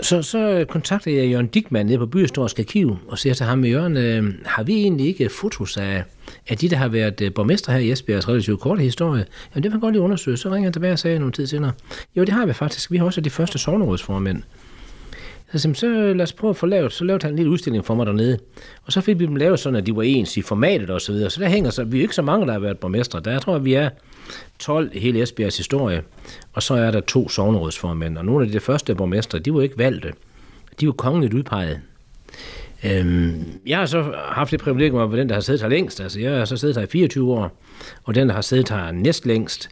Så, 0.00 0.22
så 0.22 0.64
kontaktede 0.68 1.16
jeg 1.16 1.26
Jørgen 1.26 1.46
Dikman 1.46 1.86
nede 1.86 1.98
på 1.98 2.06
Byhistorisk 2.06 2.58
Arkiv 2.58 2.96
og 3.08 3.18
siger 3.18 3.34
til 3.34 3.46
ham, 3.46 3.64
Jørgen, 3.64 3.96
øh, 3.96 4.34
har 4.44 4.62
vi 4.62 4.74
egentlig 4.74 5.06
ikke 5.06 5.28
fotos 5.28 5.76
af, 5.76 6.04
af 6.48 6.58
de, 6.58 6.68
der 6.68 6.76
har 6.76 6.88
været 6.88 7.20
øh, 7.20 7.34
borgmester 7.34 7.72
her 7.72 7.78
i 7.78 7.90
Esbjergs 7.92 8.28
relativt 8.28 8.60
korte 8.60 8.82
historie? 8.82 9.24
Jamen 9.54 9.62
det 9.62 9.70
vil 9.70 9.76
jeg 9.76 9.80
godt 9.80 9.94
lige 9.94 10.02
undersøge. 10.02 10.36
Så 10.36 10.48
ringer 10.48 10.66
han 10.66 10.72
tilbage 10.72 10.92
og 10.92 10.98
sagde 10.98 11.18
nogle 11.18 11.32
tid 11.32 11.46
senere, 11.46 11.72
jo 12.16 12.24
det 12.24 12.32
har 12.32 12.46
vi 12.46 12.52
faktisk. 12.52 12.90
Vi 12.90 12.96
har 12.96 13.04
også 13.04 13.20
de 13.20 13.30
første 13.30 13.58
sovnerådsformænd. 13.58 14.42
Så, 15.52 15.58
så, 15.58 15.74
så 15.74 16.12
lad 16.14 16.20
os 16.22 16.32
prøve 16.32 16.50
at 16.50 16.56
få 16.56 16.66
lavet, 16.66 16.92
så 16.92 17.04
lavede 17.04 17.22
han 17.22 17.32
en 17.32 17.36
lille 17.36 17.50
udstilling 17.50 17.84
for 17.84 17.94
mig 17.94 18.06
dernede. 18.06 18.38
Og 18.84 18.92
så 18.92 19.00
fik 19.00 19.18
vi 19.18 19.26
dem 19.26 19.36
lavet 19.36 19.60
sådan, 19.60 19.76
at 19.76 19.86
de 19.86 19.96
var 19.96 20.02
ens 20.02 20.36
i 20.36 20.42
formatet 20.42 20.90
og 20.90 21.00
så 21.00 21.12
videre. 21.12 21.30
Så 21.30 21.40
der 21.40 21.48
hænger 21.48 21.70
så, 21.70 21.84
vi 21.84 21.98
er 21.98 22.02
ikke 22.02 22.14
så 22.14 22.22
mange, 22.22 22.46
der 22.46 22.52
har 22.52 22.58
været 22.58 22.78
borgmestre. 22.78 23.20
Der 23.20 23.38
tror 23.38 23.52
jeg, 23.52 23.64
vi 23.64 23.74
er 23.74 23.90
12 24.58 24.90
i 24.92 24.98
hele 24.98 25.22
Esbjergs 25.22 25.56
historie. 25.56 26.02
Og 26.52 26.62
så 26.62 26.74
er 26.74 26.90
der 26.90 27.00
to 27.00 27.28
sovnerådsformænd. 27.28 28.18
Og 28.18 28.24
nogle 28.24 28.46
af 28.46 28.52
de 28.52 28.60
første 28.60 28.94
borgmestre, 28.94 29.38
de 29.38 29.54
var 29.54 29.62
ikke 29.62 29.78
valgte. 29.78 30.12
De 30.80 30.86
var 30.86 30.92
kongeligt 30.92 31.34
udpeget. 31.34 31.80
Øhm, 32.84 33.44
jeg 33.66 33.78
har 33.78 33.86
så 33.86 34.02
haft 34.28 34.50
det 34.50 34.60
privilegium 34.60 35.00
at 35.00 35.10
være 35.10 35.20
den, 35.20 35.28
der 35.28 35.34
har 35.34 35.42
siddet 35.42 35.62
her 35.62 35.68
længst. 35.68 36.00
Altså, 36.00 36.20
jeg 36.20 36.38
har 36.38 36.44
så 36.44 36.56
siddet 36.56 36.76
her 36.76 36.82
i 36.82 36.86
24 36.86 37.32
år, 37.32 37.62
og 38.04 38.14
den, 38.14 38.28
der 38.28 38.34
har 38.34 38.42
siddet 38.42 38.68
her 38.68 38.90
næst 38.90 39.26
længst, 39.26 39.70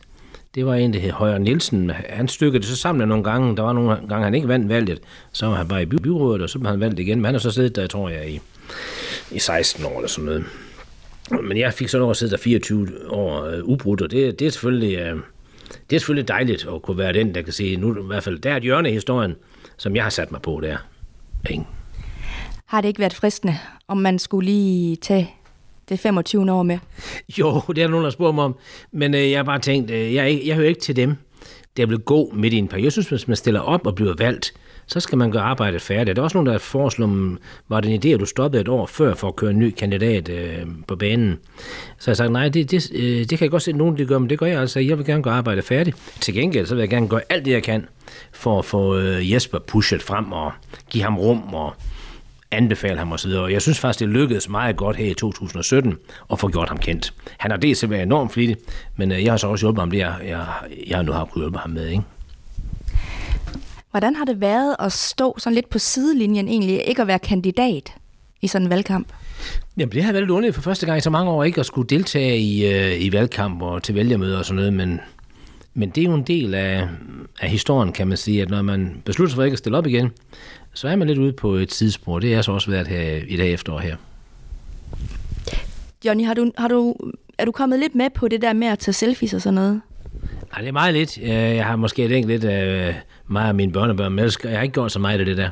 det 0.55 0.67
var 0.67 0.75
en, 0.75 0.93
der 0.93 1.01
hed 1.01 1.11
Højer 1.11 1.39
Nielsen. 1.39 1.91
Han 2.09 2.29
stykkede 2.29 2.61
det 2.63 2.69
så 2.69 2.77
sammen 2.77 3.09
nogle 3.09 3.25
gange. 3.25 3.57
Der 3.57 3.63
var 3.63 3.73
nogle 3.73 3.97
gange, 4.09 4.25
han 4.25 4.35
ikke 4.35 4.49
vandt 4.49 4.69
valget. 4.69 5.01
Så 5.33 5.47
var 5.47 5.55
han 5.55 5.69
bare 5.69 5.83
i 5.83 5.87
by- 5.87 6.03
byrådet, 6.03 6.43
og 6.43 6.51
så 6.51 6.59
blev 6.59 6.71
han 6.71 6.81
valgt 6.81 6.99
igen. 6.99 7.19
Men 7.19 7.25
han 7.25 7.35
har 7.35 7.39
så 7.39 7.51
siddet 7.51 7.77
der, 7.77 7.87
tror 7.87 8.09
jeg, 8.09 8.31
i, 8.31 8.41
i 9.31 9.39
16 9.39 9.85
år 9.85 9.97
eller 9.97 10.09
sådan 10.09 10.25
noget. 10.25 10.45
Men 11.45 11.59
jeg 11.59 11.75
fik 11.75 11.89
så 11.89 11.99
lov 11.99 12.11
at 12.11 12.17
sidde 12.17 12.31
der 12.33 12.39
24 12.39 12.89
år 13.09 13.45
øh, 13.45 13.65
ubrudt, 13.65 14.03
og 14.03 14.11
det, 14.11 14.39
det 14.39 14.47
er 14.47 14.51
selvfølgelig... 14.51 14.99
Øh, 14.99 15.17
det 15.91 15.97
er 15.97 16.01
selvfølgelig 16.01 16.29
dejligt 16.29 16.67
at 16.75 16.83
kunne 16.83 16.99
være 16.99 17.13
den, 17.13 17.35
der 17.35 17.43
kan 17.43 17.53
sige, 17.53 17.77
nu 17.77 18.05
i 18.05 18.07
hvert 18.07 18.23
fald, 18.23 18.39
der 18.39 18.51
er 18.53 18.57
et 18.57 18.63
hjørne 18.63 18.91
i 18.91 18.93
historien, 18.93 19.35
som 19.77 19.97
jeg 19.97 20.03
har 20.03 20.11
sat 20.11 20.33
mig 20.33 20.43
på 20.43 20.61
der. 20.63 20.77
Ikke? 21.51 21.65
Har 22.67 22.81
det 22.81 22.89
ikke 22.89 23.01
været 23.01 23.15
fristende, 23.15 23.59
om 23.89 23.97
man 23.97 24.19
skulle 24.19 24.47
lige 24.51 24.97
tage 24.97 25.35
det 25.91 26.01
25. 26.01 26.53
år 26.53 26.63
med? 26.63 26.79
Jo, 27.39 27.61
det 27.69 27.69
er 27.69 27.87
der 27.87 27.89
nogen, 27.89 28.05
der 28.05 28.11
spurgt 28.11 28.35
mig 28.35 28.45
om. 28.45 28.57
Men 28.93 29.15
øh, 29.15 29.31
jeg 29.31 29.39
har 29.39 29.45
bare 29.45 29.59
tænkt, 29.59 29.91
øh, 29.91 30.15
jeg, 30.15 30.43
jeg 30.45 30.57
hører 30.57 30.69
ikke 30.69 30.81
til 30.81 30.97
dem, 30.97 31.17
der 31.77 31.87
vil 31.87 31.99
gå 31.99 32.33
midt 32.35 32.55
i 32.55 32.57
en 32.57 32.69
periode. 32.69 32.85
Jeg 32.85 32.93
synes, 32.93 33.09
hvis 33.09 33.29
man 33.29 33.37
stiller 33.37 33.61
op 33.61 33.87
og 33.87 33.95
bliver 33.95 34.15
valgt, 34.19 34.53
så 34.87 35.01
skal 35.01 35.19
man 35.19 35.31
gøre 35.31 35.43
arbejdet 35.43 35.83
færdigt. 35.83 36.17
Der 36.17 36.23
er 36.23 36.25
også 36.25 36.37
nogen, 36.37 36.47
der 36.47 36.59
foreslår, 36.59 37.37
var 37.69 37.81
det 37.81 37.95
en 37.95 38.01
idé, 38.05 38.15
at 38.15 38.21
du 38.21 38.27
stoppede 38.27 38.61
et 38.61 38.69
år 38.69 38.87
før 38.87 39.15
for 39.15 39.29
at 39.29 39.37
køre 39.37 39.51
en 39.51 39.59
ny 39.59 39.71
kandidat 39.71 40.29
øh, 40.29 40.67
på 40.89 40.97
banen. 40.97 41.39
Så 41.99 42.11
jeg 42.11 42.13
har 42.13 42.15
sagt, 42.15 42.33
nej, 42.33 42.49
det, 42.49 42.71
det, 42.71 42.91
øh, 42.95 43.19
det 43.19 43.29
kan 43.29 43.41
jeg 43.41 43.51
godt 43.51 43.63
se, 43.63 43.71
at 43.71 43.77
nogen 43.77 43.99
de 43.99 44.07
gør, 44.07 44.19
men 44.19 44.31
det 44.31 44.39
gør 44.39 44.47
jeg 44.47 44.61
altså. 44.61 44.81
Jeg 44.81 44.99
vil 44.99 45.07
gerne 45.07 45.23
gøre 45.23 45.35
arbejdet 45.35 45.65
færdigt. 45.65 45.97
Til 46.21 46.35
gengæld, 46.35 46.67
så 46.67 46.75
vil 46.75 46.83
jeg 46.83 46.91
gerne 46.91 47.09
gøre 47.09 47.21
alt 47.29 47.45
det, 47.45 47.51
jeg 47.51 47.63
kan 47.63 47.87
for 48.33 48.59
at 48.59 48.65
få 48.65 48.97
øh, 48.99 49.33
Jesper 49.33 49.59
pushet 49.59 50.03
frem 50.03 50.33
og 50.33 50.53
give 50.91 51.05
ham 51.05 51.19
rum 51.19 51.55
og 51.55 51.75
anbefale 52.53 52.99
ham 52.99 53.13
osv. 53.13 53.31
Og 53.31 53.53
jeg 53.53 53.63
synes 53.63 53.79
faktisk, 53.79 54.01
det 54.01 54.09
lykkedes 54.09 54.49
meget 54.49 54.77
godt 54.77 54.97
her 54.97 55.11
i 55.11 55.15
2017 55.15 55.95
at 56.33 56.39
få 56.39 56.49
gjort 56.49 56.69
ham 56.69 56.79
kendt. 56.79 57.15
Han 57.39 57.51
har 57.51 57.59
dels 57.59 57.91
været 57.91 58.03
enormt 58.03 58.33
flittig, 58.33 58.57
men 58.97 59.13
øh, 59.13 59.25
jeg 59.25 59.33
har 59.33 59.37
så 59.37 59.47
også 59.47 59.67
hjulpet 59.67 59.83
ham 59.83 59.91
det, 59.91 59.99
jeg, 59.99 60.15
jeg, 60.27 60.47
jeg 60.87 61.03
nu 61.03 61.13
har 61.13 61.25
kunnet 61.25 61.45
hjælpe 61.45 61.59
ham 61.59 61.71
med. 61.71 61.89
Ikke? 61.89 62.03
Hvordan 63.91 64.17
har 64.17 64.25
det 64.25 64.41
været 64.41 64.77
at 64.79 64.93
stå 64.93 65.35
sådan 65.39 65.55
lidt 65.55 65.71
på 65.71 65.79
sidelinjen 65.79 66.49
egentlig, 66.49 66.89
ikke 66.89 67.03
at 67.03 67.09
være 67.09 67.19
kandidat 67.19 67.95
i 68.41 68.47
sådan 68.47 68.67
en 68.67 68.71
valgkamp? 68.71 69.09
Jamen, 69.77 69.93
det 69.93 70.05
har 70.05 70.13
været 70.13 70.23
lidt 70.23 70.31
underligt 70.31 70.55
for 70.55 70.63
første 70.63 70.87
gang 70.87 70.99
i 70.99 71.01
så 71.01 71.11
mange 71.11 71.31
år, 71.31 71.45
ikke 71.45 71.61
at 71.61 71.67
skulle 71.67 71.89
deltage 71.89 72.39
i, 72.39 72.67
øh, 72.67 73.03
i 73.03 73.13
valgkamp 73.13 73.63
og 73.63 73.83
til 73.83 73.95
vælgermøder 73.95 74.39
og 74.39 74.45
sådan 74.45 74.57
noget, 74.57 74.73
men 74.73 75.01
Men 75.75 75.91
det 75.91 76.01
er 76.01 76.05
jo 76.05 76.15
en 76.15 76.23
del 76.23 76.55
af, 76.55 76.89
af 77.41 77.51
historien, 77.51 77.93
kan 77.93 78.09
man 78.09 78.17
sige, 78.17 78.43
at 78.43 78.51
når 78.51 78.63
man 78.63 79.03
beslutter 79.05 79.31
sig 79.31 79.37
for 79.37 79.43
ikke 79.43 79.55
at 79.55 79.59
stille 79.59 79.79
op 79.79 79.87
igen, 79.87 80.11
så 80.75 80.89
er 80.89 80.97
man 80.97 81.09
lidt 81.09 81.19
ude 81.19 81.33
på 81.33 81.55
et 81.55 81.69
tidsspor. 81.69 82.19
Det 82.19 82.35
er 82.35 82.43
så 82.43 82.53
også 82.53 82.71
været 82.71 82.89
her 82.89 83.21
i 83.29 83.37
dag 83.37 83.53
efterår 83.53 83.79
her. 83.79 83.97
Johnny, 86.05 86.25
har 86.25 86.35
du, 86.35 86.53
har 86.59 86.69
du, 86.69 86.97
er 87.39 87.45
du 87.45 87.53
kommet 87.53 87.79
lidt 87.79 87.95
med 87.95 88.11
på 88.11 88.29
det 88.29 88.43
der 88.43 88.53
med 88.53 88.67
at 88.67 88.79
tage 88.79 88.93
selfies 88.93 89.35
og 89.35 89.43
sådan 89.43 89.55
noget? 89.55 89.81
Nej, 90.53 90.61
det 90.61 90.69
er 90.69 90.73
meget 90.73 90.95
lidt. 90.95 91.19
Jeg 91.19 91.67
har 91.67 91.77
måske 91.77 92.09
tænkt 92.09 92.29
lidt 92.29 92.45
af 92.45 92.95
mig 93.27 93.49
og 93.49 93.55
mine 93.55 93.73
børnebørn, 93.73 94.13
men 94.13 94.31
jeg 94.45 94.57
har 94.57 94.63
ikke 94.63 94.73
gjort 94.73 94.93
så 94.93 94.99
meget 94.99 95.19
af 95.19 95.25
det 95.25 95.37
der. 95.37 95.51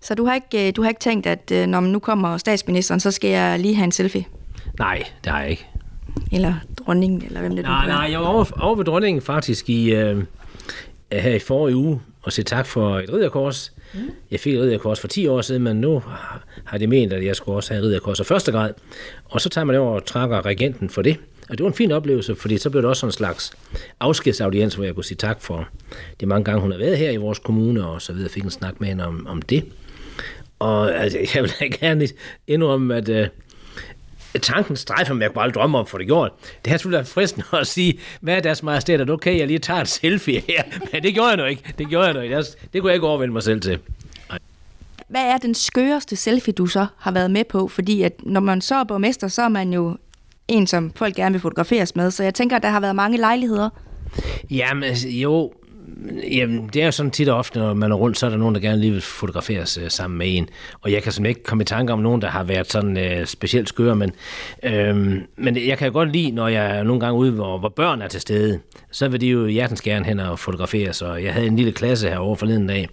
Så 0.00 0.14
du 0.14 0.24
har 0.24 0.34
ikke, 0.34 0.72
du 0.72 0.82
har 0.82 0.88
ikke 0.88 1.00
tænkt, 1.00 1.26
at 1.26 1.50
øh, 1.52 1.66
når 1.66 1.80
nu 1.80 1.98
kommer 1.98 2.36
statsministeren, 2.38 3.00
så 3.00 3.10
skal 3.10 3.30
jeg 3.30 3.58
lige 3.58 3.74
have 3.74 3.84
en 3.84 3.92
selfie? 3.92 4.24
Nej, 4.78 5.02
det 5.24 5.32
har 5.32 5.40
jeg 5.40 5.50
ikke. 5.50 5.66
Eller 6.32 6.54
dronningen, 6.76 7.22
eller 7.26 7.40
hvem 7.40 7.56
det 7.56 7.64
nej, 7.64 7.86
nu 7.86 7.92
Nej, 7.92 8.10
jeg 8.10 8.20
var 8.20 8.26
over, 8.26 8.44
over 8.60 8.76
ved 8.76 8.84
dronningen 8.84 9.22
faktisk 9.22 9.70
i, 9.70 9.94
øh, 9.94 10.24
her 11.12 11.34
i 11.34 11.38
forrige 11.38 11.76
uge, 11.76 12.00
og 12.22 12.32
sige 12.32 12.44
tak 12.44 12.66
for 12.66 12.98
et 12.98 13.12
ridderkors. 13.12 13.72
Mm. 13.94 14.00
Jeg 14.30 14.40
fik 14.40 14.54
et 14.54 14.60
ridderkors 14.60 15.00
for 15.00 15.08
10 15.08 15.26
år 15.26 15.40
siden, 15.40 15.62
men 15.62 15.76
nu 15.76 16.02
har 16.64 16.78
de 16.78 16.86
ment, 16.86 17.12
at 17.12 17.24
jeg 17.24 17.36
skulle 17.36 17.56
også 17.56 17.74
have 17.74 17.78
et 17.78 17.84
ridderkors 17.84 18.20
af 18.20 18.26
første 18.26 18.52
grad. 18.52 18.72
Og 19.24 19.40
så 19.40 19.48
tager 19.48 19.64
man 19.64 19.76
over 19.76 19.94
og 19.94 20.04
trækker 20.04 20.46
regenten 20.46 20.90
for 20.90 21.02
det. 21.02 21.16
Og 21.48 21.58
det 21.58 21.64
var 21.64 21.70
en 21.70 21.76
fin 21.76 21.92
oplevelse, 21.92 22.34
fordi 22.34 22.58
så 22.58 22.70
blev 22.70 22.82
det 22.82 22.88
også 22.88 23.00
sådan 23.00 23.08
en 23.08 23.12
slags 23.12 23.52
afskedsaudiens, 24.00 24.74
hvor 24.74 24.84
jeg 24.84 24.94
kunne 24.94 25.04
sige 25.04 25.16
tak 25.16 25.40
for 25.40 25.68
de 26.20 26.26
mange 26.26 26.44
gange, 26.44 26.60
hun 26.60 26.70
har 26.70 26.78
været 26.78 26.98
her 26.98 27.10
i 27.10 27.16
vores 27.16 27.38
kommune, 27.38 27.86
og 27.86 28.02
så 28.02 28.12
videre 28.12 28.28
fik 28.28 28.44
en 28.44 28.50
snak 28.50 28.80
med 28.80 28.88
hende 28.88 29.06
om, 29.06 29.26
om 29.26 29.42
det. 29.42 29.64
Og 30.58 30.94
altså, 30.94 31.18
jeg 31.34 31.42
vil 31.42 31.78
gerne 31.80 32.08
indrømme, 32.46 32.96
at 32.96 33.08
øh, 33.08 33.28
tanken 34.42 34.76
strejfer 34.76 35.14
mig, 35.14 35.22
jeg 35.22 35.32
kunne 35.32 35.42
aldrig 35.42 35.54
drømme 35.54 35.78
om 35.78 35.86
for 35.86 35.98
det 35.98 36.06
gjort. 36.06 36.32
Det 36.64 36.70
har 36.70 36.78
selvfølgelig 36.78 36.96
været 36.96 37.08
fristende 37.08 37.46
at 37.60 37.66
sige, 37.66 37.98
hvad 38.20 38.36
er 38.36 38.40
deres 38.40 38.62
majestæt, 38.62 39.00
at 39.00 39.10
okay, 39.10 39.38
jeg 39.38 39.46
lige 39.46 39.58
tager 39.58 39.80
et 39.80 39.88
selfie 39.88 40.42
her. 40.48 40.62
Men 40.92 41.02
det 41.02 41.14
gjorde 41.14 41.28
jeg 41.28 41.36
nu 41.36 41.44
ikke. 41.44 41.62
Det 41.78 41.88
gjorde 41.88 42.06
jeg 42.06 42.14
nu 42.14 42.20
ikke. 42.20 42.36
Det 42.72 42.80
kunne 42.80 42.88
jeg 42.88 42.94
ikke 42.94 43.06
overvinde 43.06 43.32
mig 43.32 43.42
selv 43.42 43.60
til. 43.60 43.78
Hvad 45.08 45.22
er 45.22 45.36
den 45.36 45.54
skøreste 45.54 46.16
selfie, 46.16 46.52
du 46.52 46.66
så 46.66 46.86
har 46.98 47.10
været 47.10 47.30
med 47.30 47.44
på? 47.44 47.68
Fordi 47.68 48.02
at 48.02 48.12
når 48.22 48.40
man 48.40 48.60
så 48.60 48.74
er 48.74 48.84
borgmester, 48.84 49.28
så 49.28 49.42
er 49.42 49.48
man 49.48 49.72
jo 49.72 49.96
en, 50.48 50.66
som 50.66 50.92
folk 50.96 51.14
gerne 51.14 51.32
vil 51.32 51.40
fotograferes 51.40 51.96
med. 51.96 52.10
Så 52.10 52.22
jeg 52.22 52.34
tænker, 52.34 52.56
at 52.56 52.62
der 52.62 52.68
har 52.68 52.80
været 52.80 52.96
mange 52.96 53.18
lejligheder. 53.18 53.70
Jamen, 54.50 54.94
jo, 54.94 55.52
Jamen, 56.32 56.70
det 56.72 56.82
er 56.82 56.86
jo 56.86 56.92
sådan 56.92 57.10
tit 57.10 57.28
og 57.28 57.38
ofte, 57.38 57.58
når 57.58 57.74
man 57.74 57.92
er 57.92 57.96
rundt, 57.96 58.18
så 58.18 58.26
er 58.26 58.30
der 58.30 58.36
nogen, 58.36 58.54
der 58.54 58.60
gerne 58.60 58.80
lige 58.80 58.92
vil 58.92 59.00
fotograferes 59.00 59.78
uh, 59.78 59.88
sammen 59.88 60.18
med 60.18 60.36
en. 60.36 60.48
Og 60.80 60.92
jeg 60.92 61.02
kan 61.02 61.12
simpelthen 61.12 61.36
ikke 61.36 61.42
komme 61.42 61.62
i 61.62 61.64
tanke 61.64 61.92
om 61.92 61.98
nogen, 61.98 62.22
der 62.22 62.28
har 62.28 62.44
været 62.44 62.72
sådan 62.72 62.96
uh, 62.96 63.24
specielt 63.24 63.68
skøre, 63.68 63.96
men, 63.96 64.12
øhm, 64.62 65.22
men 65.36 65.66
jeg 65.66 65.78
kan 65.78 65.92
godt 65.92 66.12
lide, 66.12 66.30
når 66.30 66.48
jeg 66.48 66.78
er 66.78 66.82
nogle 66.82 67.00
gange 67.00 67.18
ude, 67.18 67.30
hvor, 67.30 67.58
hvor 67.58 67.68
børn 67.68 68.02
er 68.02 68.08
til 68.08 68.20
stede, 68.20 68.60
så 68.90 69.08
vil 69.08 69.20
de 69.20 69.26
jo 69.26 69.46
hjertens 69.46 69.80
gerne 69.80 70.04
hen 70.04 70.20
og 70.20 70.38
fotograferes. 70.38 71.02
Og 71.02 71.24
jeg 71.24 71.34
havde 71.34 71.46
en 71.46 71.56
lille 71.56 71.72
klasse 71.72 72.08
her 72.08 72.18
over 72.18 72.36
forleden 72.36 72.66
dag. 72.66 72.88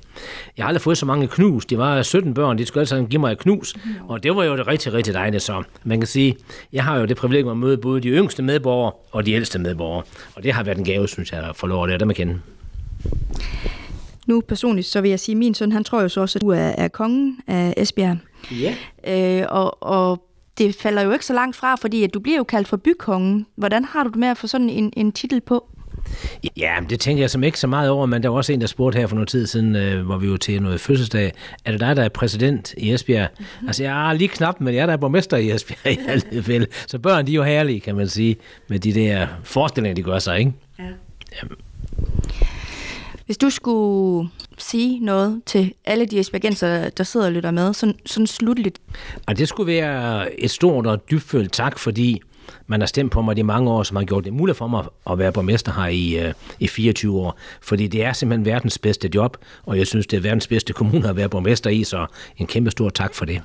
Jeg 0.57 0.65
har 0.65 0.67
aldrig 0.67 0.81
fået 0.81 0.97
så 0.97 1.05
mange 1.05 1.27
knus. 1.27 1.65
De 1.65 1.77
var 1.77 2.01
17 2.01 2.33
børn, 2.33 2.57
de 2.57 2.65
skulle 2.65 2.81
alle 2.81 2.89
sammen 2.89 3.09
give 3.09 3.19
mig 3.19 3.31
et 3.31 3.39
knus. 3.39 3.75
Og 4.07 4.23
det 4.23 4.35
var 4.35 4.43
jo 4.43 4.57
det 4.57 4.67
rigtig, 4.67 4.93
rigtig 4.93 5.13
dejligt. 5.13 5.43
Så 5.43 5.63
man 5.83 5.99
kan 5.99 6.07
sige, 6.07 6.35
jeg 6.73 6.83
har 6.83 6.99
jo 6.99 7.05
det 7.05 7.17
privilegium 7.17 7.51
at 7.51 7.57
møde 7.57 7.77
både 7.77 8.01
de 8.01 8.07
yngste 8.07 8.43
medborgere 8.43 8.91
og 9.11 9.25
de 9.25 9.31
ældste 9.31 9.59
medborgere. 9.59 10.03
Og 10.35 10.43
det 10.43 10.53
har 10.53 10.63
været 10.63 10.77
en 10.77 10.85
gave, 10.85 11.07
synes 11.07 11.31
jeg, 11.31 11.43
at 11.49 11.55
få 11.55 11.67
lov 11.67 11.83
at 11.83 11.89
lære 11.89 11.99
dem 11.99 12.09
at 12.09 12.15
kende. 12.15 12.39
Nu 14.27 14.41
personligt, 14.41 14.87
så 14.87 15.01
vil 15.01 15.09
jeg 15.09 15.19
sige, 15.19 15.33
at 15.33 15.37
min 15.37 15.53
søn, 15.53 15.71
han 15.71 15.83
tror 15.83 16.01
jo 16.01 16.09
så 16.09 16.21
også, 16.21 16.39
at 16.39 16.41
du 16.41 16.49
er, 16.49 16.57
er 16.57 16.87
kongen 16.87 17.39
af 17.47 17.73
Esbjerg. 17.77 18.17
Ja. 18.51 18.75
Øh, 19.07 19.45
og, 19.49 19.83
og 19.83 20.27
det 20.57 20.75
falder 20.75 21.01
jo 21.01 21.11
ikke 21.11 21.25
så 21.25 21.33
langt 21.33 21.55
fra, 21.55 21.75
fordi 21.75 22.03
at 22.03 22.13
du 22.13 22.19
bliver 22.19 22.37
jo 22.37 22.43
kaldt 22.43 22.67
for 22.67 22.77
bykongen. 22.77 23.45
Hvordan 23.55 23.85
har 23.85 24.03
du 24.03 24.09
det 24.09 24.17
med 24.17 24.27
at 24.27 24.37
få 24.37 24.47
sådan 24.47 24.69
en, 24.69 24.93
en 24.97 25.11
titel 25.11 25.41
på? 25.41 25.65
Ja, 26.57 26.75
det 26.89 26.99
tænker 26.99 27.23
jeg 27.23 27.29
som 27.29 27.43
ikke 27.43 27.59
så 27.59 27.67
meget 27.67 27.89
over, 27.89 28.05
men 28.05 28.23
der 28.23 28.29
var 28.29 28.37
også 28.37 28.53
en, 28.53 28.61
der 28.61 28.67
spurgte 28.67 28.99
her 28.99 29.07
for 29.07 29.15
noget 29.15 29.29
tid 29.29 29.47
siden, 29.47 29.75
øh, 29.75 30.05
hvor 30.05 30.17
vi 30.17 30.31
var 30.31 30.37
til 30.37 30.61
noget 30.61 30.81
fødselsdag, 30.81 31.31
er 31.65 31.71
det 31.71 31.79
dig, 31.79 31.95
der 31.95 32.03
er 32.03 32.09
præsident 32.09 32.73
i 32.77 32.93
Esbjerg? 32.93 33.29
Mm-hmm. 33.39 33.67
Altså, 33.67 33.83
jeg 33.83 34.09
er 34.09 34.13
lige 34.13 34.27
knap, 34.27 34.61
men 34.61 34.75
jeg 34.75 34.81
er 34.81 34.85
der 34.85 34.93
er 34.93 34.97
borgmester 34.97 35.37
i 35.37 35.51
Esbjerg 35.51 35.93
i 35.93 35.99
alle 36.07 36.43
fald. 36.43 36.67
Så 36.87 36.99
børn, 36.99 37.27
de 37.27 37.31
er 37.31 37.35
jo 37.35 37.43
herlige, 37.43 37.79
kan 37.79 37.95
man 37.95 38.07
sige, 38.07 38.35
med 38.67 38.79
de 38.79 38.93
der 38.93 39.27
forestillinger, 39.43 39.95
de 39.95 40.03
gør 40.03 40.19
sig, 40.19 40.39
ikke? 40.39 40.53
Ja. 40.79 40.83
Jamen. 41.41 41.57
Hvis 43.25 43.37
du 43.37 43.49
skulle 43.49 44.29
sige 44.57 44.99
noget 44.99 45.41
til 45.45 45.73
alle 45.85 46.05
de 46.05 46.19
esbjergenser, 46.19 46.89
der 46.89 47.03
sidder 47.03 47.25
og 47.25 47.31
lytter 47.31 47.51
med, 47.51 47.73
sådan, 47.73 47.95
sådan 48.05 48.27
slutligt. 48.27 48.81
Og 49.27 49.37
det 49.37 49.47
skulle 49.47 49.73
være 49.73 50.39
et 50.39 50.51
stort 50.51 50.87
og 50.87 51.09
dybfølt 51.11 51.51
tak, 51.51 51.79
fordi 51.79 52.21
man 52.67 52.81
har 52.81 52.87
stemt 52.87 53.11
på 53.11 53.21
mig 53.21 53.35
de 53.35 53.43
mange 53.43 53.71
år, 53.71 53.83
som 53.83 53.97
har 53.97 54.03
gjort 54.03 54.23
det 54.23 54.33
muligt 54.33 54.57
for 54.57 54.67
mig 54.67 54.85
at 55.09 55.19
være 55.19 55.31
borgmester 55.31 55.71
her 55.71 55.87
i, 55.87 56.27
uh, 56.27 56.33
i 56.59 56.67
24 56.67 57.19
år. 57.19 57.37
Fordi 57.61 57.87
det 57.87 58.03
er 58.03 58.13
simpelthen 58.13 58.45
verdens 58.45 58.77
bedste 58.77 59.09
job, 59.15 59.37
og 59.63 59.77
jeg 59.77 59.87
synes, 59.87 60.07
det 60.07 60.17
er 60.17 60.21
verdens 60.21 60.47
bedste 60.47 60.73
kommune 60.73 61.09
at 61.09 61.15
være 61.15 61.29
borgmester 61.29 61.69
i, 61.69 61.83
så 61.83 62.05
en 62.37 62.47
kæmpe 62.47 62.71
stor 62.71 62.89
tak 62.89 63.13
for 63.13 63.25
det. 63.25 63.41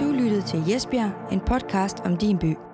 Du 0.00 0.12
lyttede 0.22 0.42
til 0.42 0.62
Jesbjerg, 0.72 1.32
en 1.32 1.40
podcast 1.40 2.00
om 2.04 2.16
din 2.16 2.38
by. 2.38 2.67